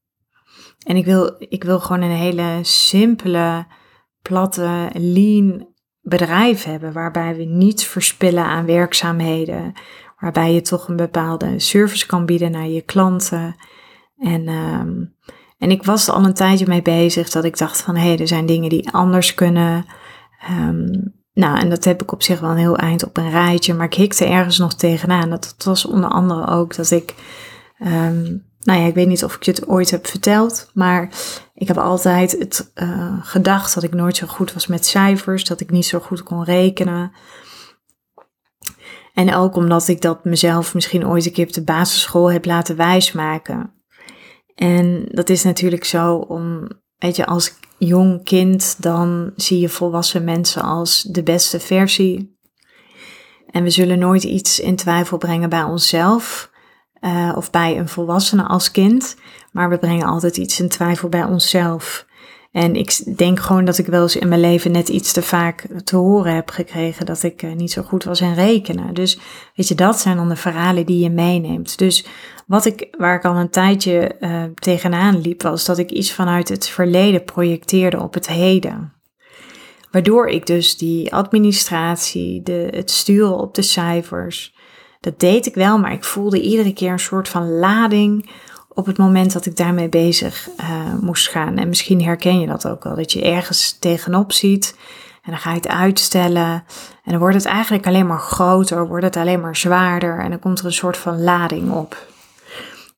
en 0.86 0.96
ik 0.96 1.04
wil, 1.04 1.36
ik 1.38 1.64
wil 1.64 1.80
gewoon 1.80 2.02
een 2.02 2.16
hele 2.16 2.58
simpele, 2.62 3.66
platte, 4.22 4.90
lean 4.92 5.68
bedrijf 6.00 6.64
hebben. 6.64 6.92
Waarbij 6.92 7.36
we 7.36 7.44
niets 7.44 7.84
verspillen 7.84 8.44
aan 8.44 8.66
werkzaamheden. 8.66 9.72
Waarbij 10.18 10.52
je 10.52 10.60
toch 10.60 10.88
een 10.88 10.96
bepaalde 10.96 11.58
service 11.58 12.06
kan 12.06 12.26
bieden 12.26 12.50
naar 12.50 12.68
je 12.68 12.82
klanten. 12.82 13.56
En, 14.18 14.48
um, 14.48 15.14
en 15.58 15.70
ik 15.70 15.84
was 15.84 16.08
er 16.08 16.14
al 16.14 16.24
een 16.24 16.34
tijdje 16.34 16.66
mee 16.66 16.82
bezig 16.82 17.30
dat 17.30 17.44
ik 17.44 17.58
dacht 17.58 17.80
van 17.80 17.96
hé, 17.96 18.08
hey, 18.08 18.18
er 18.18 18.28
zijn 18.28 18.46
dingen 18.46 18.68
die 18.68 18.90
anders 18.90 19.34
kunnen. 19.34 19.86
Um, 20.50 21.14
nou, 21.32 21.58
en 21.58 21.70
dat 21.70 21.84
heb 21.84 22.02
ik 22.02 22.12
op 22.12 22.22
zich 22.22 22.40
wel 22.40 22.50
een 22.50 22.56
heel 22.56 22.76
eind 22.76 23.04
op 23.04 23.16
een 23.16 23.30
rijtje, 23.30 23.74
maar 23.74 23.86
ik 23.86 23.94
hikte 23.94 24.24
ergens 24.24 24.58
nog 24.58 24.74
tegenaan. 24.74 25.30
Dat, 25.30 25.54
was 25.64 25.84
onder 25.84 26.10
andere 26.10 26.46
ook 26.46 26.76
dat 26.76 26.90
ik, 26.90 27.14
um, 27.78 28.44
nou 28.60 28.80
ja, 28.80 28.86
ik 28.86 28.94
weet 28.94 29.06
niet 29.06 29.24
of 29.24 29.34
ik 29.34 29.42
je 29.42 29.50
het 29.50 29.68
ooit 29.68 29.90
heb 29.90 30.06
verteld, 30.06 30.70
maar 30.74 31.10
ik 31.54 31.68
heb 31.68 31.78
altijd 31.78 32.32
het 32.38 32.70
uh, 32.74 33.16
gedacht 33.20 33.74
dat 33.74 33.82
ik 33.82 33.94
nooit 33.94 34.16
zo 34.16 34.26
goed 34.26 34.52
was 34.52 34.66
met 34.66 34.86
cijfers, 34.86 35.44
dat 35.44 35.60
ik 35.60 35.70
niet 35.70 35.86
zo 35.86 35.98
goed 35.98 36.22
kon 36.22 36.44
rekenen. 36.44 37.12
En 39.14 39.34
ook 39.34 39.56
omdat 39.56 39.88
ik 39.88 40.00
dat 40.00 40.24
mezelf 40.24 40.74
misschien 40.74 41.06
ooit 41.06 41.26
een 41.26 41.32
keer 41.32 41.46
op 41.46 41.52
de 41.52 41.64
basisschool 41.64 42.32
heb 42.32 42.44
laten 42.44 42.76
wijsmaken. 42.76 43.72
En 44.54 45.08
dat 45.08 45.28
is 45.28 45.42
natuurlijk 45.42 45.84
zo 45.84 46.14
om, 46.14 46.68
weet 46.98 47.16
je, 47.16 47.26
als 47.26 47.54
jong 47.78 48.24
kind, 48.24 48.82
dan 48.82 49.32
zie 49.36 49.60
je 49.60 49.68
volwassen 49.68 50.24
mensen 50.24 50.62
als 50.62 51.02
de 51.02 51.22
beste 51.22 51.60
versie. 51.60 52.38
En 53.50 53.62
we 53.62 53.70
zullen 53.70 53.98
nooit 53.98 54.22
iets 54.22 54.60
in 54.60 54.76
twijfel 54.76 55.18
brengen 55.18 55.48
bij 55.48 55.62
onszelf 55.62 56.50
uh, 57.00 57.32
of 57.36 57.50
bij 57.50 57.78
een 57.78 57.88
volwassene 57.88 58.42
als 58.42 58.70
kind, 58.70 59.16
maar 59.52 59.68
we 59.68 59.78
brengen 59.78 60.06
altijd 60.06 60.36
iets 60.36 60.60
in 60.60 60.68
twijfel 60.68 61.08
bij 61.08 61.24
onszelf. 61.24 62.05
En 62.56 62.74
ik 62.74 63.16
denk 63.16 63.40
gewoon 63.40 63.64
dat 63.64 63.78
ik 63.78 63.86
wel 63.86 64.02
eens 64.02 64.16
in 64.16 64.28
mijn 64.28 64.40
leven 64.40 64.70
net 64.70 64.88
iets 64.88 65.12
te 65.12 65.22
vaak 65.22 65.66
te 65.84 65.96
horen 65.96 66.34
heb 66.34 66.50
gekregen 66.50 67.06
dat 67.06 67.22
ik 67.22 67.42
uh, 67.42 67.52
niet 67.52 67.72
zo 67.72 67.82
goed 67.82 68.04
was 68.04 68.20
in 68.20 68.34
rekenen. 68.34 68.94
Dus 68.94 69.18
weet 69.54 69.68
je, 69.68 69.74
dat 69.74 70.00
zijn 70.00 70.16
dan 70.16 70.28
de 70.28 70.36
verhalen 70.36 70.86
die 70.86 71.02
je 71.02 71.10
meeneemt. 71.10 71.78
Dus 71.78 72.06
wat 72.46 72.64
ik, 72.64 72.88
waar 72.98 73.16
ik 73.16 73.24
al 73.24 73.34
een 73.34 73.50
tijdje 73.50 74.16
uh, 74.20 74.42
tegenaan 74.54 75.20
liep, 75.20 75.42
was 75.42 75.64
dat 75.64 75.78
ik 75.78 75.90
iets 75.90 76.12
vanuit 76.12 76.48
het 76.48 76.68
verleden 76.68 77.24
projecteerde 77.24 78.00
op 78.00 78.14
het 78.14 78.26
heden. 78.26 78.92
Waardoor 79.90 80.28
ik 80.28 80.46
dus 80.46 80.76
die 80.76 81.14
administratie, 81.14 82.42
de, 82.42 82.68
het 82.70 82.90
sturen 82.90 83.38
op 83.38 83.54
de 83.54 83.62
cijfers, 83.62 84.54
dat 85.00 85.20
deed 85.20 85.46
ik 85.46 85.54
wel, 85.54 85.78
maar 85.78 85.92
ik 85.92 86.04
voelde 86.04 86.40
iedere 86.40 86.72
keer 86.72 86.92
een 86.92 86.98
soort 86.98 87.28
van 87.28 87.58
lading 87.58 88.30
op 88.76 88.86
het 88.86 88.98
moment 88.98 89.32
dat 89.32 89.46
ik 89.46 89.56
daarmee 89.56 89.88
bezig 89.88 90.48
uh, 90.60 90.94
moest 91.00 91.28
gaan. 91.28 91.56
En 91.56 91.68
misschien 91.68 92.02
herken 92.02 92.40
je 92.40 92.46
dat 92.46 92.68
ook 92.68 92.84
wel, 92.84 92.96
dat 92.96 93.12
je 93.12 93.22
ergens 93.22 93.76
tegenop 93.78 94.32
ziet 94.32 94.76
en 95.22 95.30
dan 95.30 95.40
ga 95.40 95.50
je 95.50 95.56
het 95.56 95.68
uitstellen 95.68 96.64
en 97.04 97.10
dan 97.10 97.18
wordt 97.18 97.36
het 97.36 97.44
eigenlijk 97.44 97.86
alleen 97.86 98.06
maar 98.06 98.18
groter, 98.18 98.88
wordt 98.88 99.04
het 99.04 99.16
alleen 99.16 99.40
maar 99.40 99.56
zwaarder 99.56 100.18
en 100.18 100.30
dan 100.30 100.38
komt 100.38 100.58
er 100.58 100.64
een 100.64 100.72
soort 100.72 100.96
van 100.96 101.22
lading 101.22 101.70
op. 101.70 102.06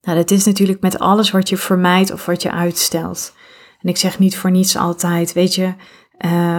Nou, 0.03 0.17
dat 0.19 0.31
is 0.31 0.45
natuurlijk 0.45 0.81
met 0.81 0.99
alles 0.99 1.31
wat 1.31 1.49
je 1.49 1.57
vermijdt 1.57 2.13
of 2.13 2.27
wat 2.27 2.43
je 2.43 2.51
uitstelt. 2.51 3.35
En 3.81 3.89
ik 3.89 3.97
zeg 3.97 4.19
niet 4.19 4.39
voor 4.39 4.51
niets 4.51 4.77
altijd, 4.77 5.33
weet 5.33 5.55
je, 5.55 5.75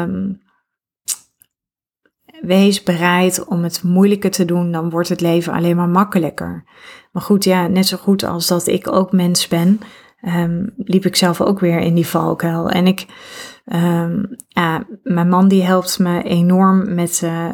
um, 0.02 0.42
wees 2.41 2.84
bereid 2.84 3.46
om 3.46 3.63
het 3.63 3.84
moeilijker 3.84 4.31
te 4.31 4.46
doen, 4.46 4.72
dan 4.72 4.89
wordt 4.89 5.10
het 5.10 5.22
leven 5.22 5.53
alleen 5.53 5.75
maar 5.75 5.89
makkelijker. 5.89 6.63
Maar 7.12 7.24
goed, 7.24 7.43
ja, 7.43 7.67
net 7.67 7.88
zo 7.88 7.98
goed 7.98 8.24
als 8.24 8.48
dat 8.48 8.67
ik 8.67 8.91
ook 8.91 9.12
mens 9.12 9.48
ben, 9.48 9.79
um, 10.22 10.74
liep 10.77 11.05
ik 11.05 11.15
zelf 11.15 11.41
ook 11.41 11.60
weer 11.60 11.79
in 11.79 11.93
die 11.93 12.08
valkuil. 12.08 12.69
En 12.69 12.88
ik, 12.88 13.05
um, 13.65 14.36
ja, 14.48 14.86
mijn 15.03 15.29
man 15.29 15.48
die 15.48 15.63
helpt 15.63 16.00
me 16.00 16.24
enorm 16.24 16.93
met, 16.93 17.22
uh, 17.24 17.50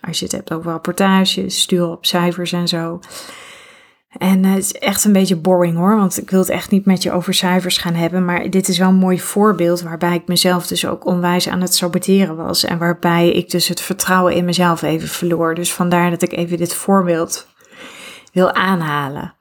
als 0.00 0.18
je 0.18 0.24
het 0.24 0.34
hebt 0.34 0.52
over 0.52 0.70
rapportages, 0.70 1.60
sturen 1.60 1.90
op 1.90 2.06
cijfers 2.06 2.52
en 2.52 2.68
zo. 2.68 3.00
En 4.18 4.44
uh, 4.44 4.54
het 4.54 4.64
is 4.64 4.72
echt 4.72 5.04
een 5.04 5.12
beetje 5.12 5.36
boring 5.36 5.76
hoor, 5.76 5.96
want 5.96 6.18
ik 6.18 6.30
wil 6.30 6.40
het 6.40 6.48
echt 6.48 6.70
niet 6.70 6.84
met 6.84 7.02
je 7.02 7.12
over 7.12 7.34
cijfers 7.34 7.78
gaan 7.78 7.94
hebben. 7.94 8.24
Maar 8.24 8.50
dit 8.50 8.68
is 8.68 8.78
wel 8.78 8.88
een 8.88 8.94
mooi 8.94 9.20
voorbeeld 9.20 9.82
waarbij 9.82 10.14
ik 10.14 10.26
mezelf 10.26 10.66
dus 10.66 10.86
ook 10.86 11.06
onwijs 11.06 11.48
aan 11.48 11.60
het 11.60 11.74
saboteren 11.74 12.36
was. 12.36 12.64
En 12.64 12.78
waarbij 12.78 13.32
ik 13.32 13.50
dus 13.50 13.68
het 13.68 13.80
vertrouwen 13.80 14.34
in 14.34 14.44
mezelf 14.44 14.82
even 14.82 15.08
verloor. 15.08 15.54
Dus 15.54 15.72
vandaar 15.72 16.10
dat 16.10 16.22
ik 16.22 16.32
even 16.32 16.56
dit 16.56 16.74
voorbeeld 16.74 17.46
wil 18.32 18.52
aanhalen. 18.52 19.34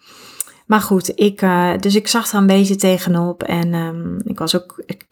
Maar 0.72 0.82
goed, 0.82 1.12
ik, 1.20 1.42
uh, 1.42 1.72
dus 1.80 1.96
ik 1.96 2.08
zag 2.08 2.32
er 2.32 2.38
een 2.38 2.48
beetje 2.48 2.76
tegenop 2.76 3.44
en 3.44 3.74
um, 3.74 4.18
ik, 4.24 4.40
was 4.40 4.56
ook, 4.56 4.84
ik 4.86 5.06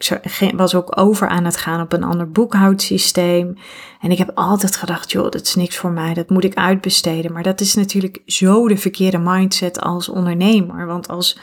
was 0.56 0.76
ook 0.76 1.00
over 1.00 1.28
aan 1.28 1.46
het 1.46 1.58
gaan 1.58 1.82
op 1.82 1.94
een 1.94 2.04
ander 2.04 2.32
boekhoudsysteem. 2.32 3.58
En 4.02 4.12
ik 4.12 4.18
heb 4.18 4.32
altijd 4.34 4.76
gedacht, 4.76 5.12
joh, 5.12 5.30
dat 5.30 5.42
is 5.42 5.56
niks 5.56 5.78
voor 5.78 5.92
mij, 5.92 6.14
dat 6.14 6.30
moet 6.30 6.44
ik 6.44 6.56
uitbesteden. 6.56 7.32
Maar 7.32 7.44
dat 7.44 7.62
is 7.62 7.76
natuurlijk 7.76 8.22
zo 8.26 8.68
de 8.68 8.78
verkeerde 8.78 9.18
mindset 9.18 9.82
als 9.82 10.10
ondernemer. 10.10 10.86
Want 10.86 11.08
als 11.08 11.40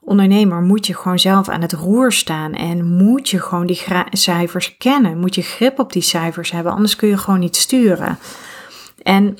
ondernemer 0.00 0.62
moet 0.62 0.86
je 0.86 0.94
gewoon 0.94 1.18
zelf 1.18 1.48
aan 1.48 1.62
het 1.62 1.72
roer 1.72 2.12
staan 2.12 2.52
en 2.52 2.96
moet 2.96 3.28
je 3.28 3.40
gewoon 3.40 3.66
die 3.66 3.82
cijfers 4.10 4.76
kennen. 4.76 5.18
Moet 5.18 5.34
je 5.34 5.42
grip 5.42 5.78
op 5.78 5.92
die 5.92 6.02
cijfers 6.02 6.50
hebben, 6.50 6.72
anders 6.72 6.96
kun 6.96 7.08
je 7.08 7.18
gewoon 7.18 7.40
niet 7.40 7.56
sturen. 7.56 8.18
En 9.02 9.38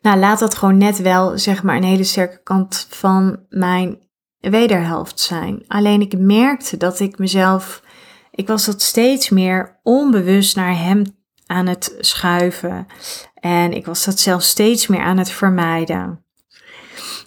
nou, 0.00 0.18
laat 0.18 0.38
dat 0.38 0.54
gewoon 0.54 0.78
net 0.78 0.98
wel, 0.98 1.38
zeg 1.38 1.62
maar, 1.62 1.76
een 1.76 1.82
hele 1.82 2.04
sterke 2.04 2.42
kant 2.42 2.86
van 2.90 3.38
mijn 3.48 3.98
wederhelft 4.38 5.20
zijn. 5.20 5.64
Alleen 5.66 6.00
ik 6.00 6.18
merkte 6.18 6.76
dat 6.76 7.00
ik 7.00 7.18
mezelf, 7.18 7.82
ik 8.30 8.46
was 8.46 8.64
dat 8.64 8.82
steeds 8.82 9.28
meer 9.28 9.80
onbewust 9.82 10.56
naar 10.56 10.78
hem 10.78 11.04
aan 11.46 11.66
het 11.66 11.94
schuiven. 11.98 12.86
En 13.34 13.72
ik 13.72 13.86
was 13.86 14.04
dat 14.04 14.18
zelfs 14.18 14.48
steeds 14.48 14.86
meer 14.86 15.00
aan 15.00 15.18
het 15.18 15.30
vermijden. 15.30 16.24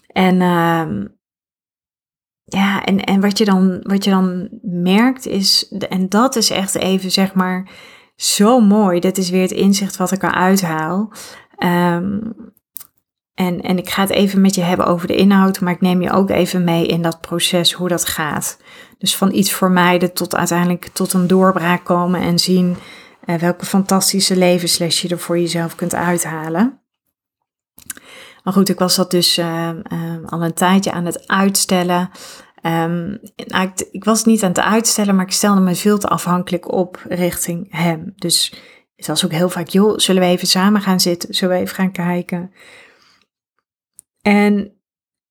En 0.08 0.36
uh, 0.36 1.06
ja, 2.44 2.84
en, 2.84 3.00
en 3.04 3.22
wat, 3.22 3.38
je 3.38 3.46
dan, 3.46 3.80
wat 3.82 4.04
je 4.04 4.10
dan 4.10 4.50
merkt 4.62 5.26
is, 5.26 5.68
en 5.90 6.10
dat 6.10 6.36
is 6.36 6.50
echt 6.50 6.76
even 6.76 7.12
zeg 7.12 7.34
maar 7.34 7.70
zo 8.16 8.60
mooi. 8.60 9.00
Dat 9.00 9.18
is 9.18 9.30
weer 9.30 9.42
het 9.42 9.52
inzicht 9.52 9.98
wat 9.98 10.12
ik 10.12 10.24
eruit 10.24 10.62
haal. 10.62 11.14
Um, 11.64 12.34
en, 13.40 13.62
en 13.62 13.78
ik 13.78 13.90
ga 13.90 14.02
het 14.02 14.10
even 14.10 14.42
met 14.42 14.56
je 14.56 14.62
hebben 14.62 14.86
over 14.86 15.08
de 15.08 15.16
inhoud, 15.16 15.60
maar 15.60 15.74
ik 15.74 15.82
neem 15.82 16.02
je 16.02 16.12
ook 16.12 16.30
even 16.30 16.64
mee 16.64 16.86
in 16.86 17.02
dat 17.02 17.22
proces, 17.22 17.74
hoe 17.74 17.88
dat 17.88 18.06
gaat. 18.06 18.58
Dus 18.98 19.16
van 19.16 19.34
iets 19.34 19.52
vermijden 19.52 20.14
tot 20.14 20.36
uiteindelijk 20.36 20.88
tot 20.88 21.14
een 21.14 21.28
doorbraak 21.28 21.86
komen 21.86 22.22
en 22.22 22.40
zien 22.40 22.78
uh, 23.26 23.36
welke 23.36 23.66
fantastische 23.66 24.38
levensles 24.38 25.02
je 25.02 25.08
er 25.08 25.20
voor 25.20 25.40
jezelf 25.40 25.76
kunt 25.76 25.96
uithalen. 25.96 26.82
Maar 28.44 28.54
goed, 28.54 28.70
ik 28.70 28.80
was 28.80 28.96
dat 28.96 29.12
dus 29.12 29.38
uh, 29.38 29.70
uh, 29.92 30.14
al 30.26 30.44
een 30.44 30.54
tijdje 30.54 30.92
aan 30.92 31.06
het 31.06 31.28
uitstellen. 31.28 32.10
Nou, 32.62 33.20
ik, 33.46 33.88
ik, 33.92 34.04
was 34.04 34.26
niet 34.26 34.44
aan 34.44 34.50
het 34.50 34.60
uitstellen, 34.60 35.16
maar 35.16 35.26
ik 35.26 35.32
stelde 35.32 35.62
me 35.62 35.76
veel 35.76 35.98
te 35.98 36.08
afhankelijk 36.08 36.72
op 36.72 37.06
richting 37.08 37.68
hem. 37.70 38.14
Dus 38.16 38.54
het 38.96 39.08
was 39.08 39.26
ook 39.26 39.32
heel 39.32 39.50
vaak, 39.50 39.68
joh, 39.68 39.98
zullen 39.98 40.22
we 40.22 40.28
even 40.28 40.48
samen 40.48 40.82
gaan 40.82 41.00
zitten? 41.00 41.34
Zullen 41.34 41.56
we 41.56 41.62
even 41.62 41.76
gaan 41.76 41.92
kijken? 41.92 42.52
En 44.22 44.74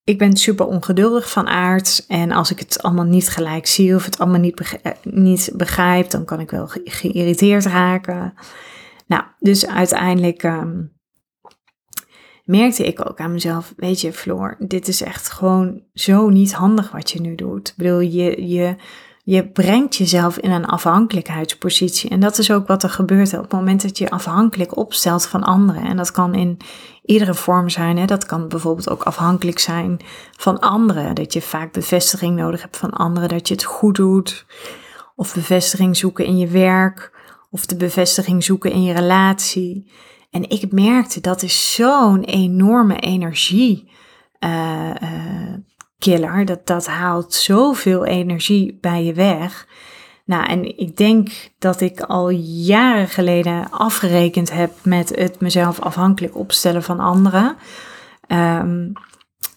ik 0.05 0.19
ben 0.19 0.37
super 0.37 0.67
ongeduldig 0.67 1.31
van 1.31 1.47
aard. 1.47 2.05
En 2.09 2.33
als 2.33 2.51
ik 2.51 2.59
het 2.59 2.83
allemaal 2.83 3.05
niet 3.05 3.29
gelijk 3.29 3.67
zie 3.67 3.95
of 3.95 4.05
het 4.05 4.19
allemaal 4.19 4.41
niet, 4.41 4.55
begrijp, 4.55 4.85
eh, 4.85 4.93
niet 5.13 6.11
dan 6.11 6.25
kan 6.25 6.41
ik 6.41 6.51
wel 6.51 6.67
geïrriteerd 6.85 7.65
raken. 7.65 8.35
Nou, 9.07 9.23
dus 9.39 9.67
uiteindelijk 9.67 10.43
um, 10.43 10.93
merkte 12.45 12.85
ik 12.85 13.09
ook 13.09 13.21
aan 13.21 13.33
mezelf, 13.33 13.73
weet 13.77 14.01
je 14.01 14.13
Floor, 14.13 14.57
dit 14.59 14.89
is 14.89 15.03
echt 15.03 15.31
gewoon 15.31 15.83
zo 15.95 16.29
niet 16.29 16.53
handig 16.53 16.91
wat 16.91 17.11
je 17.11 17.21
nu 17.21 17.35
doet. 17.35 17.69
Ik 17.69 17.77
bedoel, 17.77 18.01
je, 18.01 18.49
je 18.49 18.77
Je 19.29 19.49
brengt 19.49 19.97
jezelf 19.97 20.39
in 20.39 20.51
een 20.51 20.67
afhankelijkheidspositie. 20.67 22.11
En 22.11 22.21
dat 22.21 22.39
is 22.39 22.51
ook 22.51 22.67
wat 22.67 22.83
er 22.83 22.91
gebeurt 22.91 23.35
op 23.35 23.43
het 23.43 23.53
moment 23.53 23.83
dat 23.83 23.99
je 23.99 24.11
afhankelijk 24.11 24.77
opstelt 24.77 25.27
van 25.27 25.43
anderen. 25.43 25.83
En 25.83 25.97
dat 25.97 26.11
kan 26.11 26.35
in 26.35 26.57
iedere 27.03 27.35
vorm 27.35 27.69
zijn. 27.69 27.97
Hè? 27.97 28.05
Dat 28.05 28.27
kan 28.27 28.49
bijvoorbeeld 28.49 28.91
ook 28.91 29.03
afhankelijk 29.03 29.59
zijn 29.59 30.01
van 30.37 30.61
anderen. 30.61 31.15
Dat 31.15 31.33
je 31.33 31.43
vaak 31.43 31.73
bevestiging 31.73 32.37
nodig 32.37 32.63
hebt 32.63 32.77
van 32.77 32.91
anderen, 32.91 33.29
dat 33.29 33.49
je 33.49 33.55
het 33.55 33.65
goed 33.65 33.95
doet. 33.95 34.47
Of 35.17 35.35
bevestiging 35.35 35.97
zoeken 35.97 36.25
in 36.25 36.39
je 36.39 36.49
werk. 36.49 37.13
Of 37.51 37.67
de 37.67 37.77
bevestiging 37.77 38.45
zoeken 38.45 38.73
in 38.73 38.83
je 38.83 38.93
relatie. 38.93 39.93
En 40.31 40.51
ik 40.51 40.73
merkte 40.73 41.21
dat 41.21 41.43
is 41.43 41.75
zo'n 41.75 42.25
enorme 42.25 42.97
energie. 42.97 43.91
Uh, 44.45 44.91
killer. 45.99 46.45
Dat, 46.45 46.67
dat 46.67 46.87
haalt 46.87 47.35
zoveel 47.35 48.05
energie 48.05 48.79
bij 48.81 49.05
je 49.05 49.13
weg. 49.13 49.67
Nou, 50.25 50.47
en 50.47 50.79
ik 50.79 50.97
denk 50.97 51.29
dat 51.59 51.81
ik 51.81 52.01
al 52.01 52.29
jaren 52.31 53.09
geleden 53.09 53.71
afgerekend 53.71 54.53
heb 54.53 54.73
met 54.83 55.17
het 55.17 55.41
mezelf 55.41 55.81
afhankelijk 55.81 56.37
opstellen 56.37 56.83
van 56.83 57.01
anderen. 57.01 57.57
Um, 58.29 58.93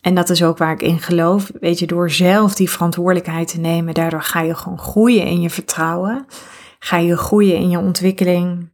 en 0.02 0.16
dat 0.16 0.30
is 0.30 0.44
ook 0.44 0.58
waar 0.58 0.72
ik 0.72 0.82
in 0.82 1.00
geloof. 1.00 1.52
Weet 1.60 1.80
je, 1.80 1.88
door 1.88 2.10
zelf 2.10 2.56
die 2.56 2.70
verantwoordelijkheid 2.70 3.48
te 3.48 3.60
nemen, 3.60 3.94
daardoor 3.94 4.24
ga 4.24 4.42
je 4.42 4.56
gewoon 4.56 4.80
groeien 4.80 5.26
in 5.26 5.42
je 5.42 5.50
vertrouwen. 5.50 6.26
Ga 6.80 6.98
je 6.98 7.18
groeien 7.18 7.56
in 7.56 7.70
je 7.70 7.80
ontwikkeling. 7.80 8.70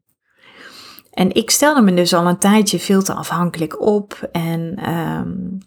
En 1.12 1.36
ik 1.36 1.52
stelde 1.52 1.82
me 1.82 1.94
dus 1.94 2.14
al 2.14 2.28
een 2.28 2.38
tijdje 2.38 2.80
veel 2.80 3.04
te 3.04 3.14
afhankelijk 3.14 3.82
op. 3.82 4.30
En 4.32 4.92
um, 4.94 5.58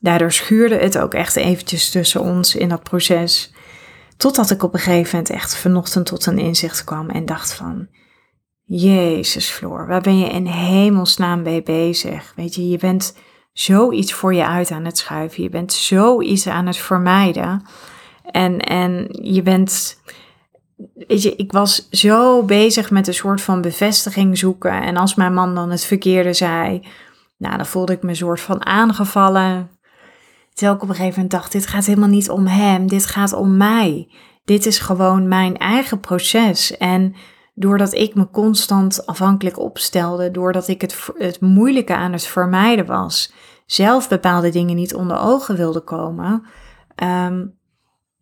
Daardoor 0.00 0.32
schuurde 0.32 0.76
het 0.76 0.98
ook 0.98 1.14
echt 1.14 1.36
eventjes 1.36 1.90
tussen 1.90 2.20
ons 2.20 2.54
in 2.54 2.68
dat 2.68 2.82
proces. 2.82 3.52
Totdat 4.16 4.50
ik 4.50 4.62
op 4.62 4.74
een 4.74 4.80
gegeven 4.80 5.16
moment 5.16 5.34
echt 5.34 5.56
vanochtend 5.56 6.06
tot 6.06 6.26
een 6.26 6.38
inzicht 6.38 6.84
kwam 6.84 7.10
en 7.10 7.26
dacht 7.26 7.52
van... 7.52 7.88
Jezus 8.68 9.48
Floor, 9.48 9.86
waar 9.86 10.00
ben 10.00 10.18
je 10.18 10.26
in 10.26 10.46
hemelsnaam 10.46 11.42
mee 11.42 11.62
bezig? 11.62 12.32
Weet 12.36 12.54
je, 12.54 12.68
je 12.68 12.78
bent 12.78 13.16
zoiets 13.52 14.12
voor 14.12 14.34
je 14.34 14.46
uit 14.46 14.70
aan 14.70 14.84
het 14.84 14.98
schuiven. 14.98 15.42
Je 15.42 15.48
bent 15.48 15.72
zoiets 15.72 16.48
aan 16.48 16.66
het 16.66 16.76
vermijden. 16.76 17.62
En, 18.30 18.58
en 18.58 19.08
je 19.22 19.42
bent... 19.42 20.00
Weet 20.94 21.22
je, 21.22 21.36
ik 21.36 21.52
was 21.52 21.88
zo 21.90 22.42
bezig 22.42 22.90
met 22.90 23.06
een 23.06 23.14
soort 23.14 23.40
van 23.40 23.60
bevestiging 23.60 24.38
zoeken. 24.38 24.82
En 24.82 24.96
als 24.96 25.14
mijn 25.14 25.34
man 25.34 25.54
dan 25.54 25.70
het 25.70 25.84
verkeerde 25.84 26.32
zei... 26.32 26.82
Nou, 27.38 27.56
dan 27.56 27.66
voelde 27.66 27.92
ik 27.92 28.02
me 28.02 28.08
een 28.08 28.16
soort 28.16 28.40
van 28.40 28.66
aangevallen. 28.66 29.70
Terwijl 30.56 30.76
ik 30.76 30.82
op 30.82 30.88
een 30.88 30.94
gegeven 30.94 31.14
moment 31.14 31.30
dacht, 31.30 31.52
dit 31.52 31.66
gaat 31.66 31.86
helemaal 31.86 32.08
niet 32.08 32.30
om 32.30 32.46
hem, 32.46 32.86
dit 32.86 33.06
gaat 33.06 33.32
om 33.32 33.56
mij. 33.56 34.08
Dit 34.44 34.66
is 34.66 34.78
gewoon 34.78 35.28
mijn 35.28 35.56
eigen 35.56 36.00
proces. 36.00 36.76
En 36.76 37.14
doordat 37.54 37.92
ik 37.94 38.14
me 38.14 38.30
constant 38.30 39.06
afhankelijk 39.06 39.58
opstelde, 39.58 40.30
doordat 40.30 40.68
ik 40.68 40.80
het, 40.80 41.08
het 41.18 41.40
moeilijke 41.40 41.94
aan 41.94 42.12
het 42.12 42.26
vermijden 42.26 42.86
was, 42.86 43.32
zelf 43.66 44.08
bepaalde 44.08 44.50
dingen 44.50 44.76
niet 44.76 44.94
onder 44.94 45.18
ogen 45.18 45.56
wilde 45.56 45.80
komen, 45.80 46.46
um, 47.02 47.54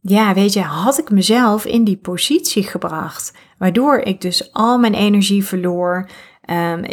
ja, 0.00 0.34
weet 0.34 0.52
je, 0.52 0.60
had 0.62 0.98
ik 0.98 1.10
mezelf 1.10 1.64
in 1.64 1.84
die 1.84 1.96
positie 1.96 2.62
gebracht. 2.62 3.32
Waardoor 3.58 3.96
ik 3.96 4.20
dus 4.20 4.52
al 4.52 4.78
mijn 4.78 4.94
energie 4.94 5.44
verloor, 5.44 6.08
Um, 6.50 6.84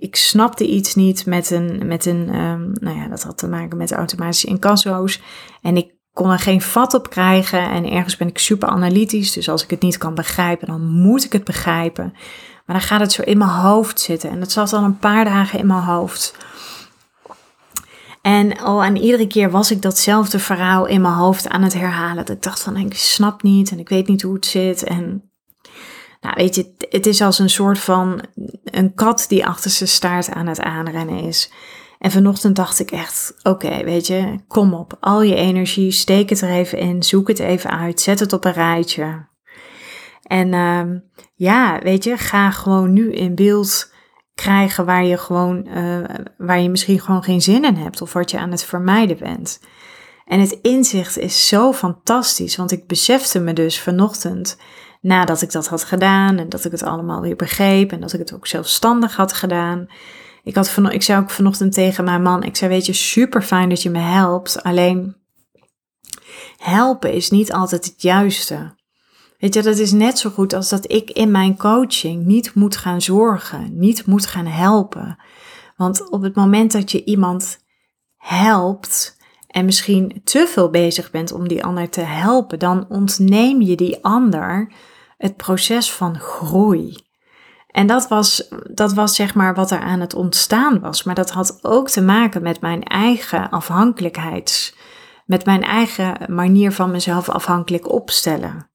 ik, 0.00 0.16
snapte 0.16 0.66
iets 0.66 0.94
niet 0.94 1.26
met 1.26 1.50
een, 1.50 1.86
met 1.86 2.06
een 2.06 2.34
um, 2.34 2.72
nou 2.80 2.98
ja, 2.98 3.08
dat 3.08 3.22
had 3.22 3.38
te 3.38 3.48
maken 3.48 3.78
met 3.78 3.92
automatische 3.92 4.46
incasso's. 4.46 5.20
En 5.62 5.76
ik 5.76 5.94
kon 6.12 6.30
er 6.30 6.38
geen 6.38 6.62
vat 6.62 6.94
op 6.94 7.10
krijgen. 7.10 7.70
En 7.70 7.90
ergens 7.90 8.16
ben 8.16 8.28
ik 8.28 8.38
super 8.38 8.68
analytisch. 8.68 9.32
Dus 9.32 9.48
als 9.48 9.64
ik 9.64 9.70
het 9.70 9.82
niet 9.82 9.98
kan 9.98 10.14
begrijpen, 10.14 10.66
dan 10.66 10.86
moet 10.86 11.24
ik 11.24 11.32
het 11.32 11.44
begrijpen. 11.44 12.12
Maar 12.66 12.76
dan 12.76 12.86
gaat 12.86 13.00
het 13.00 13.12
zo 13.12 13.22
in 13.22 13.38
mijn 13.38 13.50
hoofd 13.50 14.00
zitten. 14.00 14.30
En 14.30 14.40
dat 14.40 14.52
zat 14.52 14.72
al 14.72 14.84
een 14.84 14.98
paar 14.98 15.24
dagen 15.24 15.58
in 15.58 15.66
mijn 15.66 15.82
hoofd. 15.82 16.34
En 18.22 18.58
al 18.58 18.82
aan 18.82 18.96
iedere 18.96 19.26
keer 19.26 19.50
was 19.50 19.70
ik 19.70 19.82
datzelfde 19.82 20.38
verhaal 20.38 20.86
in 20.86 21.00
mijn 21.00 21.14
hoofd 21.14 21.48
aan 21.48 21.62
het 21.62 21.74
herhalen. 21.74 22.16
Dat 22.16 22.36
ik 22.36 22.42
dacht 22.42 22.62
van, 22.62 22.76
ik 22.76 22.94
snap 22.94 23.42
niet 23.42 23.70
en 23.70 23.78
ik 23.78 23.88
weet 23.88 24.08
niet 24.08 24.22
hoe 24.22 24.34
het 24.34 24.46
zit. 24.46 24.82
En 24.82 25.30
nou, 26.20 26.34
weet 26.36 26.54
je, 26.54 26.74
het 26.88 27.06
is 27.06 27.22
als 27.22 27.38
een 27.38 27.50
soort 27.50 27.78
van 27.78 28.20
een 28.76 28.94
kat 28.94 29.24
die 29.28 29.46
achter 29.46 29.70
zijn 29.70 29.88
staart 29.88 30.30
aan 30.30 30.46
het 30.46 30.60
aanrennen 30.60 31.18
is. 31.18 31.52
En 31.98 32.10
vanochtend 32.10 32.56
dacht 32.56 32.78
ik 32.78 32.90
echt, 32.90 33.34
oké, 33.42 33.84
weet 33.84 34.06
je, 34.06 34.38
kom 34.48 34.74
op, 34.74 34.96
al 35.00 35.22
je 35.22 35.34
energie, 35.34 35.90
steek 35.92 36.30
het 36.30 36.40
er 36.40 36.50
even 36.50 36.78
in, 36.78 37.02
zoek 37.02 37.28
het 37.28 37.38
even 37.38 37.70
uit, 37.70 38.00
zet 38.00 38.20
het 38.20 38.32
op 38.32 38.44
een 38.44 38.52
rijtje. 38.52 39.26
En 40.22 40.52
uh, 40.52 41.00
ja, 41.34 41.78
weet 41.82 42.04
je, 42.04 42.16
ga 42.16 42.50
gewoon 42.50 42.92
nu 42.92 43.12
in 43.12 43.34
beeld 43.34 43.92
krijgen 44.34 44.84
waar 44.84 45.04
je 45.04 45.18
gewoon, 45.18 45.68
uh, 45.68 46.04
waar 46.38 46.60
je 46.60 46.70
misschien 46.70 47.00
gewoon 47.00 47.22
geen 47.22 47.42
zin 47.42 47.64
in 47.64 47.76
hebt 47.76 48.02
of 48.02 48.12
wat 48.12 48.30
je 48.30 48.38
aan 48.38 48.50
het 48.50 48.64
vermijden 48.64 49.18
bent. 49.18 49.60
En 50.24 50.40
het 50.40 50.58
inzicht 50.62 51.18
is 51.18 51.48
zo 51.48 51.72
fantastisch, 51.72 52.56
want 52.56 52.72
ik 52.72 52.86
besefte 52.86 53.40
me 53.40 53.52
dus 53.52 53.80
vanochtend 53.80 54.58
nadat 55.06 55.42
ik 55.42 55.52
dat 55.52 55.68
had 55.68 55.84
gedaan 55.84 56.38
en 56.38 56.48
dat 56.48 56.64
ik 56.64 56.72
het 56.72 56.82
allemaal 56.82 57.20
weer 57.20 57.36
begreep 57.36 57.92
en 57.92 58.00
dat 58.00 58.12
ik 58.12 58.18
het 58.18 58.34
ook 58.34 58.46
zelfstandig 58.46 59.16
had 59.16 59.32
gedaan. 59.32 59.86
Ik, 60.42 60.54
had 60.54 60.78
ik 60.90 61.02
zei 61.02 61.20
ook 61.20 61.30
vanochtend 61.30 61.72
tegen 61.72 62.04
mijn 62.04 62.22
man, 62.22 62.42
ik 62.42 62.56
zei 62.56 62.70
weet 62.70 62.86
je, 62.86 62.92
super 62.92 63.42
fijn 63.42 63.68
dat 63.68 63.82
je 63.82 63.90
me 63.90 63.98
helpt, 63.98 64.62
alleen 64.62 65.16
helpen 66.58 67.12
is 67.12 67.30
niet 67.30 67.52
altijd 67.52 67.84
het 67.84 68.02
juiste. 68.02 68.74
Weet 69.38 69.54
je, 69.54 69.62
dat 69.62 69.78
is 69.78 69.92
net 69.92 70.18
zo 70.18 70.30
goed 70.30 70.52
als 70.52 70.68
dat 70.68 70.92
ik 70.92 71.10
in 71.10 71.30
mijn 71.30 71.56
coaching 71.56 72.24
niet 72.24 72.54
moet 72.54 72.76
gaan 72.76 73.02
zorgen, 73.02 73.78
niet 73.78 74.06
moet 74.06 74.26
gaan 74.26 74.46
helpen. 74.46 75.18
Want 75.76 76.10
op 76.10 76.22
het 76.22 76.34
moment 76.34 76.72
dat 76.72 76.90
je 76.90 77.04
iemand 77.04 77.58
helpt 78.16 79.16
en 79.46 79.64
misschien 79.64 80.20
te 80.24 80.46
veel 80.48 80.70
bezig 80.70 81.10
bent 81.10 81.32
om 81.32 81.48
die 81.48 81.64
ander 81.64 81.88
te 81.88 82.00
helpen, 82.00 82.58
dan 82.58 82.86
ontneem 82.88 83.60
je 83.60 83.76
die 83.76 84.04
ander 84.04 84.72
het 85.16 85.36
proces 85.36 85.92
van 85.92 86.18
groei. 86.18 87.04
En 87.66 87.86
dat 87.86 88.08
was, 88.08 88.48
dat 88.74 88.94
was 88.94 89.14
zeg 89.14 89.34
maar 89.34 89.54
wat 89.54 89.70
er 89.70 89.80
aan 89.80 90.00
het 90.00 90.14
ontstaan 90.14 90.80
was. 90.80 91.02
Maar 91.02 91.14
dat 91.14 91.30
had 91.30 91.58
ook 91.62 91.88
te 91.88 92.02
maken 92.02 92.42
met 92.42 92.60
mijn 92.60 92.82
eigen 92.82 93.50
afhankelijkheids, 93.50 94.76
met 95.24 95.44
mijn 95.44 95.62
eigen 95.62 96.16
manier 96.28 96.72
van 96.72 96.90
mezelf 96.90 97.28
afhankelijk 97.28 97.92
opstellen. 97.92 98.70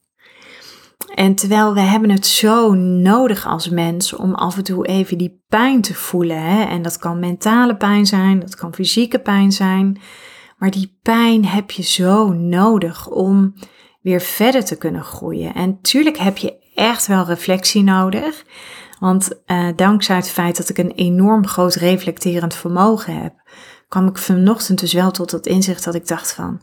En 1.15 1.36
terwijl 1.36 1.73
we 1.73 1.80
hebben 1.80 2.10
het 2.10 2.25
zo 2.25 2.73
nodig 2.73 3.47
als 3.47 3.69
mens 3.69 4.13
om 4.13 4.34
af 4.34 4.58
en 4.58 4.63
toe 4.63 4.88
even 4.88 5.17
die 5.17 5.43
pijn 5.47 5.82
te 5.82 5.93
voelen. 5.93 6.41
Hè? 6.43 6.63
En 6.63 6.82
dat 6.82 6.97
kan 6.97 7.19
mentale 7.19 7.75
pijn 7.75 8.06
zijn, 8.06 8.39
dat 8.39 8.56
kan 8.56 8.73
fysieke 8.73 9.19
pijn 9.19 9.51
zijn. 9.51 10.01
Maar 10.58 10.71
die 10.71 10.99
pijn 11.01 11.45
heb 11.45 11.71
je 11.71 11.84
zo 11.84 12.34
nodig 12.34 13.08
om 13.08 13.54
weer 14.02 14.22
verder 14.22 14.66
te 14.66 14.78
kunnen 14.78 15.04
groeien. 15.04 15.54
En 15.54 15.82
tuurlijk 15.82 16.18
heb 16.18 16.38
je 16.38 16.74
echt 16.76 17.08
wel 17.08 17.26
reflectie 17.26 17.84
nodig. 17.84 18.44
Want 19.00 19.42
uh, 19.46 19.68
dankzij 19.76 20.16
het 20.16 20.30
feit 20.30 20.58
dat 20.58 20.70
ik 20.70 20.78
een 20.78 20.92
enorm 20.92 21.48
groot 21.48 21.76
reflecterend 21.76 22.56
vermogen 22.56 23.22
heb, 23.22 23.34
kwam 23.88 24.08
ik 24.08 24.18
vanochtend 24.18 24.80
dus 24.80 24.94
wel 24.94 25.12
tot 25.12 25.32
het 25.32 25.46
inzicht 25.46 25.84
dat 25.84 25.96
ik 25.96 26.08
dacht 26.08 26.34
van, 26.34 26.62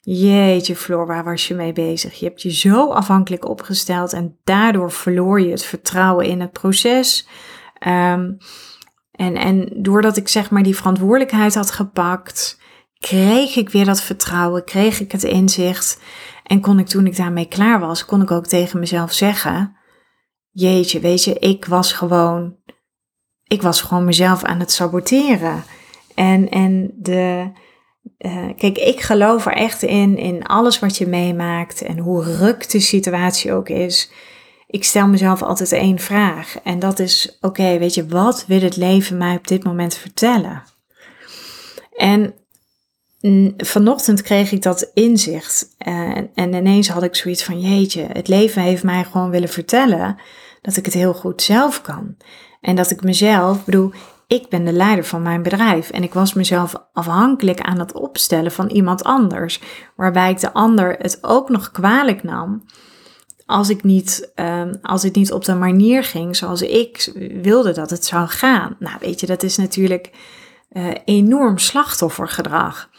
jeetje 0.00 0.76
Floor, 0.76 1.06
waar 1.06 1.24
was 1.24 1.48
je 1.48 1.54
mee 1.54 1.72
bezig? 1.72 2.14
Je 2.14 2.26
hebt 2.26 2.42
je 2.42 2.54
zo 2.54 2.90
afhankelijk 2.90 3.48
opgesteld 3.48 4.12
en 4.12 4.36
daardoor 4.44 4.92
verloor 4.92 5.40
je 5.40 5.50
het 5.50 5.64
vertrouwen 5.64 6.26
in 6.26 6.40
het 6.40 6.52
proces. 6.52 7.28
Um, 7.88 8.36
en, 9.12 9.36
en 9.36 9.68
doordat 9.76 10.16
ik 10.16 10.28
zeg 10.28 10.50
maar 10.50 10.62
die 10.62 10.76
verantwoordelijkheid 10.76 11.54
had 11.54 11.70
gepakt, 11.70 12.60
kreeg 12.98 13.56
ik 13.56 13.70
weer 13.70 13.84
dat 13.84 14.02
vertrouwen, 14.02 14.64
kreeg 14.64 15.00
ik 15.00 15.12
het 15.12 15.22
inzicht. 15.22 16.00
En 16.42 16.60
kon 16.60 16.78
ik 16.78 16.86
toen 16.86 17.06
ik 17.06 17.16
daarmee 17.16 17.46
klaar 17.46 17.80
was, 17.80 18.04
kon 18.04 18.22
ik 18.22 18.30
ook 18.30 18.46
tegen 18.46 18.78
mezelf 18.78 19.12
zeggen: 19.12 19.76
Jeetje, 20.50 21.00
weet 21.00 21.24
je, 21.24 21.38
ik 21.38 21.64
was 21.64 21.92
gewoon, 21.92 22.56
ik 23.44 23.62
was 23.62 23.80
gewoon 23.80 24.04
mezelf 24.04 24.44
aan 24.44 24.60
het 24.60 24.72
saboteren. 24.72 25.64
En, 26.14 26.48
en 26.48 26.90
de, 26.96 27.50
uh, 28.18 28.48
kijk, 28.56 28.78
ik 28.78 29.00
geloof 29.00 29.46
er 29.46 29.52
echt 29.52 29.82
in, 29.82 30.16
in 30.16 30.46
alles 30.46 30.78
wat 30.78 30.96
je 30.96 31.06
meemaakt 31.06 31.82
en 31.82 31.98
hoe 31.98 32.36
ruk 32.36 32.70
de 32.70 32.80
situatie 32.80 33.52
ook 33.52 33.68
is. 33.68 34.10
Ik 34.66 34.84
stel 34.84 35.08
mezelf 35.08 35.42
altijd 35.42 35.72
één 35.72 35.98
vraag 35.98 36.56
en 36.62 36.78
dat 36.78 36.98
is: 36.98 37.38
oké, 37.40 37.78
weet 37.78 37.94
je, 37.94 38.06
wat 38.06 38.44
wil 38.46 38.60
het 38.60 38.76
leven 38.76 39.16
mij 39.16 39.36
op 39.36 39.46
dit 39.46 39.64
moment 39.64 39.94
vertellen? 39.94 40.62
En 41.92 42.34
vanochtend 43.56 44.22
kreeg 44.22 44.52
ik 44.52 44.62
dat 44.62 44.90
inzicht. 44.94 45.74
En, 45.78 46.30
en 46.34 46.54
ineens 46.54 46.88
had 46.88 47.02
ik 47.02 47.14
zoiets 47.14 47.44
van: 47.44 47.60
jeetje, 47.60 48.06
het 48.12 48.28
leven 48.28 48.62
heeft 48.62 48.82
mij 48.82 49.04
gewoon 49.04 49.30
willen 49.30 49.48
vertellen 49.48 50.16
dat 50.62 50.76
ik 50.76 50.84
het 50.84 50.94
heel 50.94 51.14
goed 51.14 51.42
zelf 51.42 51.80
kan. 51.80 52.16
En 52.60 52.76
dat 52.76 52.90
ik 52.90 53.02
mezelf, 53.02 53.64
bedoel, 53.64 53.92
ik 54.26 54.48
ben 54.48 54.64
de 54.64 54.72
leider 54.72 55.04
van 55.04 55.22
mijn 55.22 55.42
bedrijf 55.42 55.90
en 55.90 56.02
ik 56.02 56.14
was 56.14 56.32
mezelf 56.32 56.74
afhankelijk 56.92 57.60
aan 57.60 57.78
het 57.78 57.92
opstellen 57.92 58.52
van 58.52 58.68
iemand 58.68 59.04
anders, 59.04 59.60
waarbij 59.96 60.30
ik 60.30 60.40
de 60.40 60.52
ander 60.52 60.96
het 60.98 61.18
ook 61.20 61.48
nog 61.48 61.70
kwalijk 61.70 62.22
nam 62.22 62.62
als, 63.46 63.68
ik 63.68 63.82
niet, 63.82 64.30
ehm, 64.34 64.74
als 64.82 65.02
het 65.02 65.14
niet 65.14 65.32
op 65.32 65.44
de 65.44 65.54
manier 65.54 66.04
ging 66.04 66.36
zoals 66.36 66.62
ik 66.62 67.12
wilde 67.42 67.72
dat 67.72 67.90
het 67.90 68.04
zou 68.04 68.28
gaan. 68.28 68.76
Nou, 68.78 68.96
weet 69.00 69.20
je, 69.20 69.26
dat 69.26 69.42
is 69.42 69.56
natuurlijk 69.56 70.10
uh, 70.72 70.90
enorm 71.04 71.58
slachtoffergedrag. 71.58 72.90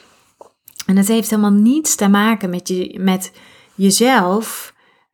En 0.86 0.98
het 0.98 1.08
heeft 1.08 1.30
helemaal 1.30 1.52
niets 1.52 1.96
te 1.96 2.08
maken 2.08 2.50
met, 2.50 2.68
je, 2.68 3.00
met 3.00 3.32
jezelf 3.76 4.74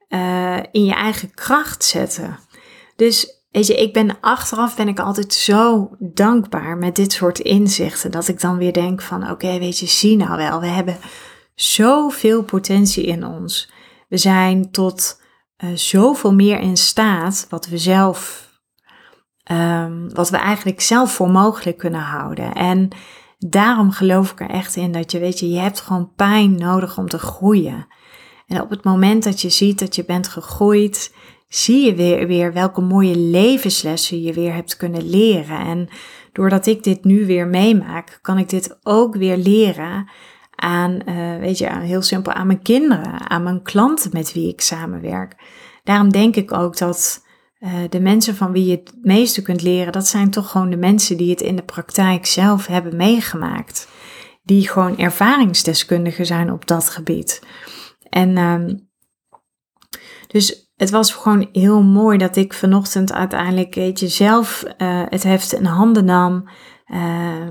uh, 0.10 0.58
in 0.72 0.86
je 0.86 0.94
eigen 0.94 1.34
kracht 1.34 1.84
zetten. 1.84 2.40
Dus 2.96 3.44
weet 3.52 3.68
je, 3.68 3.76
ik 3.76 3.94
ben 3.94 4.18
achteraf 4.22 4.76
ben 4.76 4.88
ik 4.88 5.00
altijd 5.00 5.34
zo 5.34 5.90
dankbaar 6.00 6.78
met 6.78 6.96
dit 6.96 7.12
soort 7.12 7.40
inzichten. 7.40 8.12
Dat 8.12 8.28
ik 8.28 8.42
dan 8.42 8.58
weer 8.58 8.74
denk 8.74 9.02
van 9.02 9.32
oké, 9.32 9.60
weet 9.60 9.80
je, 9.80 9.86
zie 9.86 10.18
nou 10.18 10.38
wel, 10.38 10.60
we 10.60 10.68
hebben 10.68 10.98
zoveel 11.56 12.44
potentie 12.44 13.06
in 13.06 13.26
ons. 13.26 13.72
We 14.08 14.18
zijn 14.18 14.72
tot 14.72 15.22
uh, 15.64 15.70
zoveel 15.76 16.34
meer 16.34 16.60
in 16.60 16.78
staat 16.78 17.46
wat 17.50 17.68
we 17.68 17.78
zelf, 17.78 18.50
um, 19.52 20.14
wat 20.14 20.30
we 20.30 20.38
eigenlijk 20.38 20.82
zelf 20.82 21.14
voor 21.14 21.30
mogelijk 21.30 21.78
kunnen 21.78 22.02
houden. 22.02 22.54
En 22.54 22.90
daarom 23.40 23.92
geloof 23.92 24.32
ik 24.32 24.40
er 24.40 24.50
echt 24.50 24.76
in 24.76 24.92
dat 24.92 25.12
je, 25.12 25.20
weet 25.20 25.40
je, 25.40 25.50
je 25.50 25.60
hebt 25.60 25.82
gewoon 25.82 26.12
pijn 26.16 26.56
nodig 26.56 26.98
om 26.98 27.08
te 27.08 27.20
groeien. 27.20 27.88
En 28.48 28.62
op 28.62 28.70
het 28.70 28.84
moment 28.84 29.24
dat 29.24 29.42
je 29.42 29.50
ziet 29.50 29.80
dat 29.80 29.96
je 29.96 30.06
bent 30.06 30.28
gegroeid, 30.28 31.14
zie 31.48 31.86
je 31.86 31.96
weer, 31.96 32.28
weer 32.28 32.54
welke 32.54 32.82
mooie 32.82 33.18
levenslessen 33.18 34.22
je 34.22 34.34
weer 34.34 34.54
hebt 34.54 34.78
kunnen 34.78 35.10
leren. 35.10 35.60
En 35.60 35.90
doordat 36.32 36.66
ik 36.66 36.84
dit 36.84 37.04
nu 37.04 37.26
weer 37.26 37.48
meemaak, 37.48 38.20
kan 38.22 38.38
ik 38.38 38.50
dit 38.50 38.80
ook 38.84 39.16
weer 39.16 39.38
leren 39.38 40.10
aan, 40.56 41.00
uh, 41.06 41.38
weet 41.40 41.58
je, 41.58 41.80
heel 41.80 42.02
simpel 42.02 42.34
aan 42.34 42.48
mijn 42.48 42.62
kinderen, 42.62 43.30
aan 43.30 43.44
mijn 43.44 43.62
klanten 43.62 44.10
met 44.14 44.34
wie 44.34 44.48
ik 44.48 44.62
samenwerk. 44.62 45.36
Daarom 45.84 46.10
denk 46.10 46.36
ik 46.36 46.54
ook 46.54 46.78
dat 46.78 47.26
uh, 47.60 47.74
de 47.90 48.00
mensen 48.00 48.36
van 48.36 48.52
wie 48.52 48.66
je 48.66 48.76
het 48.76 48.94
meeste 49.02 49.42
kunt 49.42 49.62
leren, 49.62 49.92
dat 49.92 50.08
zijn 50.08 50.30
toch 50.30 50.52
gewoon 50.52 50.70
de 50.70 50.78
mensen 50.78 51.18
die 51.18 51.30
het 51.30 51.42
in 51.42 51.56
de 51.56 51.64
praktijk 51.64 52.26
zelf 52.26 52.68
hebben 52.68 52.96
meegemaakt. 52.96 53.88
Die 54.44 54.70
gewoon 54.70 54.98
ervaringsdeskundigen 54.98 56.26
zijn 56.26 56.52
op 56.52 56.68
dat 56.68 56.90
gebied. 56.90 57.42
En 58.10 58.38
um, 58.38 58.90
dus 60.28 60.72
het 60.76 60.90
was 60.90 61.14
gewoon 61.14 61.50
heel 61.52 61.84
mooi 61.84 62.18
dat 62.18 62.36
ik 62.36 62.54
vanochtend 62.54 63.14
uiteindelijk, 63.14 63.76
weet 63.76 64.00
je, 64.00 64.08
zelf 64.08 64.64
uh, 64.78 65.04
het 65.06 65.24
heft 65.24 65.54
in 65.54 65.66
handen 65.66 66.06
nam. 66.06 66.50
Uh, 66.88 67.48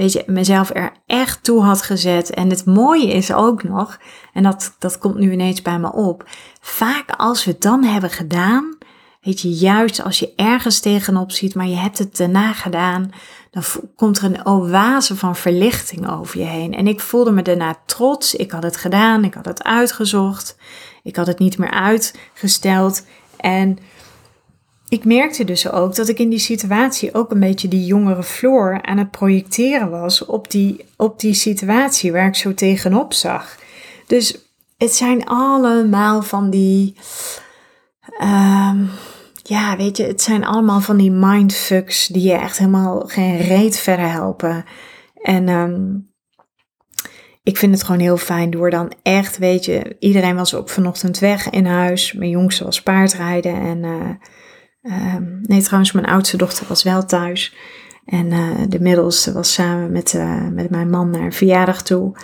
weet 0.00 0.12
je, 0.12 0.22
mezelf 0.26 0.70
er 0.74 0.92
echt 1.06 1.44
toe 1.44 1.62
had 1.62 1.82
gezet. 1.82 2.30
En 2.30 2.50
het 2.50 2.64
mooie 2.64 3.12
is 3.12 3.32
ook 3.32 3.62
nog, 3.62 3.98
en 4.32 4.42
dat, 4.42 4.74
dat 4.78 4.98
komt 4.98 5.18
nu 5.18 5.32
ineens 5.32 5.62
bij 5.62 5.78
me 5.78 5.92
op, 5.92 6.28
vaak 6.60 7.10
als 7.16 7.44
we 7.44 7.50
het 7.50 7.62
dan 7.62 7.84
hebben 7.84 8.10
gedaan, 8.10 8.76
weet 9.20 9.40
je, 9.40 9.50
juist 9.50 10.02
als 10.02 10.18
je 10.18 10.32
ergens 10.36 10.80
tegenop 10.80 11.30
ziet, 11.30 11.54
maar 11.54 11.66
je 11.66 11.76
hebt 11.76 11.98
het 11.98 12.16
daarna 12.16 12.52
gedaan, 12.52 13.10
dan 13.50 13.62
komt 13.96 14.18
er 14.18 14.24
een 14.24 14.46
oase 14.46 15.16
van 15.16 15.36
verlichting 15.36 16.10
over 16.10 16.38
je 16.38 16.46
heen. 16.46 16.74
En 16.74 16.86
ik 16.86 17.00
voelde 17.00 17.30
me 17.30 17.42
daarna 17.42 17.76
trots. 17.86 18.34
Ik 18.34 18.50
had 18.50 18.62
het 18.62 18.76
gedaan, 18.76 19.24
ik 19.24 19.34
had 19.34 19.44
het 19.44 19.62
uitgezocht, 19.62 20.56
ik 21.02 21.16
had 21.16 21.26
het 21.26 21.38
niet 21.38 21.58
meer 21.58 21.70
uitgesteld. 21.70 23.06
En 23.36 23.78
ik 24.90 25.04
merkte 25.04 25.44
dus 25.44 25.70
ook 25.70 25.94
dat 25.94 26.08
ik 26.08 26.18
in 26.18 26.28
die 26.28 26.38
situatie 26.38 27.14
ook 27.14 27.30
een 27.30 27.40
beetje 27.40 27.68
die 27.68 27.84
jongere 27.84 28.22
Floor 28.22 28.82
aan 28.82 28.98
het 28.98 29.10
projecteren 29.10 29.90
was 29.90 30.24
op 30.24 30.50
die, 30.50 30.84
op 30.96 31.20
die 31.20 31.34
situatie 31.34 32.12
waar 32.12 32.26
ik 32.26 32.34
zo 32.34 32.54
tegenop 32.54 33.12
zag. 33.12 33.58
Dus 34.06 34.38
het 34.76 34.94
zijn 34.94 35.26
allemaal 35.26 36.22
van 36.22 36.50
die. 36.50 36.96
Um, 38.22 38.90
ja, 39.42 39.76
weet 39.76 39.96
je, 39.96 40.04
het 40.04 40.22
zijn 40.22 40.44
allemaal 40.44 40.80
van 40.80 40.96
die 40.96 41.10
mindfucks 41.10 42.06
die 42.06 42.22
je 42.22 42.34
echt 42.34 42.58
helemaal 42.58 43.00
geen 43.06 43.36
reet 43.36 43.78
verder 43.78 44.10
helpen. 44.10 44.64
En 45.22 45.48
um, 45.48 46.10
ik 47.42 47.56
vind 47.56 47.74
het 47.74 47.82
gewoon 47.82 48.00
heel 48.00 48.16
fijn 48.16 48.50
door 48.50 48.70
dan 48.70 48.92
echt, 49.02 49.38
weet 49.38 49.64
je, 49.64 49.96
iedereen 49.98 50.36
was 50.36 50.54
ook 50.54 50.68
vanochtend 50.68 51.18
weg 51.18 51.50
in 51.50 51.66
huis. 51.66 52.12
Mijn 52.12 52.30
jongste 52.30 52.64
was 52.64 52.82
paardrijden 52.82 53.54
en, 53.54 53.82
uh, 53.82 54.10
um, 54.82 55.40
nee 55.42 55.62
trouwens, 55.62 55.92
mijn 55.92 56.06
oudste 56.06 56.36
dochter 56.36 56.66
was 56.68 56.82
wel 56.82 57.06
thuis. 57.06 57.54
En 58.04 58.26
uh, 58.26 58.48
de 58.68 58.80
middelste 58.80 59.32
was 59.32 59.52
samen 59.52 59.92
met, 59.92 60.12
uh, 60.12 60.48
met 60.48 60.70
mijn 60.70 60.90
man 60.90 61.10
naar 61.10 61.22
een 61.22 61.32
verjaardag 61.32 61.82
toe. 61.82 62.16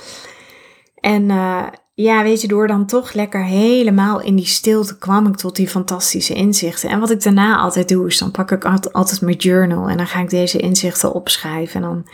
En 0.94 1.22
uh, 1.22 1.66
ja, 1.94 2.22
weet 2.22 2.40
je, 2.40 2.48
door 2.48 2.66
dan 2.66 2.86
toch 2.86 3.12
lekker 3.12 3.44
helemaal 3.44 4.20
in 4.20 4.36
die 4.36 4.46
stilte 4.46 4.98
kwam 4.98 5.26
ik 5.26 5.36
tot 5.36 5.56
die 5.56 5.68
fantastische 5.68 6.34
inzichten. 6.34 6.90
En 6.90 7.00
wat 7.00 7.10
ik 7.10 7.22
daarna 7.22 7.56
altijd 7.56 7.88
doe, 7.88 8.06
is 8.06 8.18
dan 8.18 8.30
pak 8.30 8.50
ik 8.50 8.64
altijd 8.92 9.20
mijn 9.20 9.36
journal 9.36 9.88
en 9.88 9.96
dan 9.96 10.06
ga 10.06 10.20
ik 10.20 10.30
deze 10.30 10.58
inzichten 10.58 11.12
opschrijven. 11.12 11.82
En 11.82 11.88
dan 11.88 12.06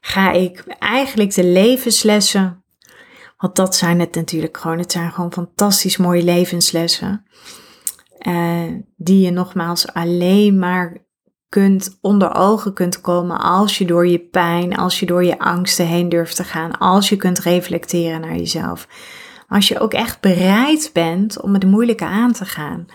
ga 0.00 0.32
ik 0.32 0.64
eigenlijk 0.78 1.34
de 1.34 1.44
levenslessen, 1.44 2.62
want 3.38 3.56
dat 3.56 3.76
zijn 3.76 4.00
het 4.00 4.14
natuurlijk 4.14 4.56
gewoon, 4.56 4.78
het 4.78 4.92
zijn 4.92 5.12
gewoon 5.12 5.32
fantastisch 5.32 5.96
mooie 5.96 6.22
levenslessen. 6.22 7.24
Uh, 8.26 8.64
die 8.96 9.20
je 9.20 9.30
nogmaals 9.30 9.92
alleen 9.92 10.58
maar 10.58 11.08
kunt 11.48 11.98
onder 12.00 12.34
ogen 12.34 12.72
kunt 12.72 13.00
komen 13.00 13.40
als 13.40 13.78
je 13.78 13.84
door 13.84 14.06
je 14.06 14.18
pijn, 14.18 14.76
als 14.76 15.00
je 15.00 15.06
door 15.06 15.24
je 15.24 15.38
angsten 15.38 15.86
heen 15.86 16.08
durft 16.08 16.36
te 16.36 16.44
gaan, 16.44 16.78
als 16.78 17.08
je 17.08 17.16
kunt 17.16 17.38
reflecteren 17.38 18.20
naar 18.20 18.36
jezelf. 18.36 18.88
Als 19.48 19.68
je 19.68 19.78
ook 19.78 19.92
echt 19.92 20.20
bereid 20.20 20.90
bent 20.92 21.40
om 21.40 21.54
het 21.54 21.64
moeilijke 21.64 22.04
aan 22.04 22.32
te 22.32 22.44
gaan. 22.44 22.86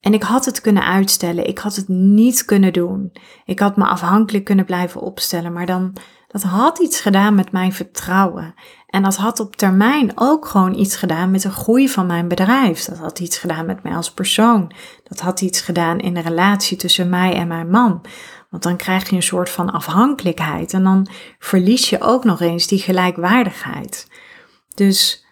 En 0.00 0.14
ik 0.14 0.22
had 0.22 0.44
het 0.44 0.60
kunnen 0.60 0.84
uitstellen, 0.84 1.46
ik 1.46 1.58
had 1.58 1.76
het 1.76 1.88
niet 1.88 2.44
kunnen 2.44 2.72
doen. 2.72 3.12
Ik 3.44 3.58
had 3.58 3.76
me 3.76 3.84
afhankelijk 3.84 4.44
kunnen 4.44 4.64
blijven 4.64 5.00
opstellen, 5.00 5.52
maar 5.52 5.66
dan 5.66 5.96
dat 6.28 6.42
had 6.42 6.78
iets 6.78 7.00
gedaan 7.00 7.34
met 7.34 7.52
mijn 7.52 7.72
vertrouwen. 7.72 8.54
En 8.92 9.02
dat 9.02 9.16
had 9.16 9.40
op 9.40 9.56
termijn 9.56 10.12
ook 10.14 10.46
gewoon 10.46 10.74
iets 10.74 10.96
gedaan 10.96 11.30
met 11.30 11.42
de 11.42 11.50
groei 11.50 11.88
van 11.88 12.06
mijn 12.06 12.28
bedrijf. 12.28 12.84
Dat 12.84 12.98
had 12.98 13.18
iets 13.18 13.38
gedaan 13.38 13.66
met 13.66 13.82
mij 13.82 13.94
als 13.96 14.12
persoon. 14.12 14.72
Dat 15.04 15.20
had 15.20 15.40
iets 15.40 15.60
gedaan 15.60 15.98
in 15.98 16.14
de 16.14 16.20
relatie 16.20 16.76
tussen 16.76 17.08
mij 17.08 17.34
en 17.34 17.48
mijn 17.48 17.70
man. 17.70 18.04
Want 18.50 18.62
dan 18.62 18.76
krijg 18.76 19.10
je 19.10 19.16
een 19.16 19.22
soort 19.22 19.50
van 19.50 19.70
afhankelijkheid 19.70 20.72
en 20.72 20.82
dan 20.82 21.06
verlies 21.38 21.90
je 21.90 22.00
ook 22.00 22.24
nog 22.24 22.40
eens 22.40 22.66
die 22.66 22.78
gelijkwaardigheid. 22.78 24.06
Dus 24.74 25.26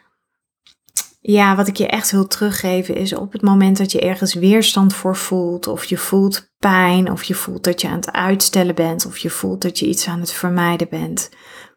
ja, 1.20 1.56
wat 1.56 1.68
ik 1.68 1.76
je 1.76 1.86
echt 1.86 2.10
wil 2.10 2.26
teruggeven 2.26 2.94
is 2.94 3.14
op 3.14 3.32
het 3.32 3.42
moment 3.42 3.76
dat 3.76 3.92
je 3.92 4.00
ergens 4.00 4.34
weerstand 4.34 4.94
voor 4.94 5.16
voelt, 5.16 5.66
of 5.66 5.84
je 5.84 5.96
voelt 5.96 6.50
pijn, 6.58 7.10
of 7.10 7.22
je 7.22 7.34
voelt 7.34 7.64
dat 7.64 7.80
je 7.80 7.88
aan 7.88 7.94
het 7.94 8.12
uitstellen 8.12 8.74
bent, 8.74 9.06
of 9.06 9.18
je 9.18 9.30
voelt 9.30 9.62
dat 9.62 9.78
je 9.78 9.86
iets 9.86 10.08
aan 10.08 10.20
het 10.20 10.32
vermijden 10.32 10.88
bent, 10.90 11.30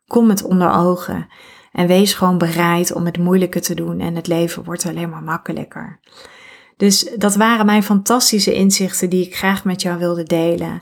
kom 0.07 0.29
het 0.29 0.43
onder 0.43 0.71
ogen 0.71 1.27
en 1.73 1.87
wees 1.87 2.13
gewoon 2.13 2.37
bereid 2.37 2.93
om 2.93 3.05
het 3.05 3.17
moeilijke 3.17 3.59
te 3.59 3.73
doen 3.73 3.99
en 3.99 4.15
het 4.15 4.27
leven 4.27 4.63
wordt 4.63 4.85
alleen 4.85 5.09
maar 5.09 5.23
makkelijker. 5.23 5.99
Dus 6.77 7.09
dat 7.17 7.35
waren 7.35 7.65
mijn 7.65 7.83
fantastische 7.83 8.53
inzichten 8.53 9.09
die 9.09 9.25
ik 9.25 9.35
graag 9.35 9.65
met 9.65 9.81
jou 9.81 9.99
wilde 9.99 10.23
delen. 10.23 10.81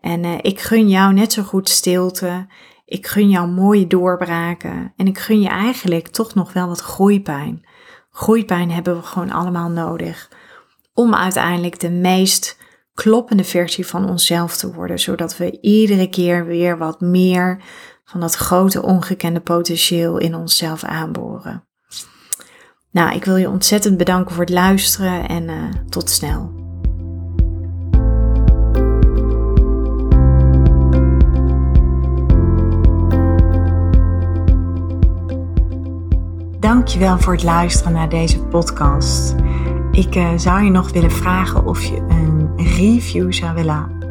En 0.00 0.24
uh, 0.24 0.38
ik 0.40 0.60
gun 0.60 0.88
jou 0.88 1.12
net 1.12 1.32
zo 1.32 1.42
goed 1.42 1.68
stilte. 1.68 2.46
Ik 2.84 3.06
gun 3.06 3.30
jou 3.30 3.48
mooie 3.48 3.86
doorbraken. 3.86 4.92
En 4.96 5.06
ik 5.06 5.18
gun 5.18 5.40
je 5.40 5.48
eigenlijk 5.48 6.08
toch 6.08 6.34
nog 6.34 6.52
wel 6.52 6.66
wat 6.66 6.80
groeipijn. 6.80 7.66
Groeipijn 8.10 8.70
hebben 8.70 8.96
we 8.96 9.02
gewoon 9.02 9.30
allemaal 9.30 9.68
nodig 9.68 10.28
om 10.94 11.14
uiteindelijk 11.14 11.80
de 11.80 11.90
meest 11.90 12.58
kloppende 12.94 13.44
versie 13.44 13.86
van 13.86 14.08
onszelf 14.08 14.56
te 14.56 14.72
worden, 14.72 14.98
zodat 14.98 15.36
we 15.36 15.58
iedere 15.60 16.08
keer 16.08 16.46
weer 16.46 16.78
wat 16.78 17.00
meer 17.00 17.62
van 18.12 18.20
dat 18.20 18.34
grote 18.34 18.82
ongekende 18.82 19.40
potentieel 19.40 20.18
in 20.18 20.34
onszelf 20.34 20.84
aanboren. 20.84 21.64
Nou, 22.90 23.14
ik 23.14 23.24
wil 23.24 23.36
je 23.36 23.48
ontzettend 23.48 23.96
bedanken 23.96 24.34
voor 24.34 24.44
het 24.44 24.52
luisteren 24.52 25.28
en 25.28 25.42
uh, 25.42 25.62
tot 25.88 26.10
snel. 26.10 26.52
Dankjewel 36.60 37.18
voor 37.18 37.32
het 37.32 37.42
luisteren 37.42 37.92
naar 37.92 38.08
deze 38.08 38.38
podcast. 38.38 39.34
Ik 39.92 40.16
uh, 40.16 40.32
zou 40.36 40.62
je 40.62 40.70
nog 40.70 40.92
willen 40.92 41.12
vragen 41.12 41.66
of 41.66 41.82
je 41.82 41.96
een 41.96 42.56
review 42.56 43.32
zou 43.32 43.54
willen 43.54 44.01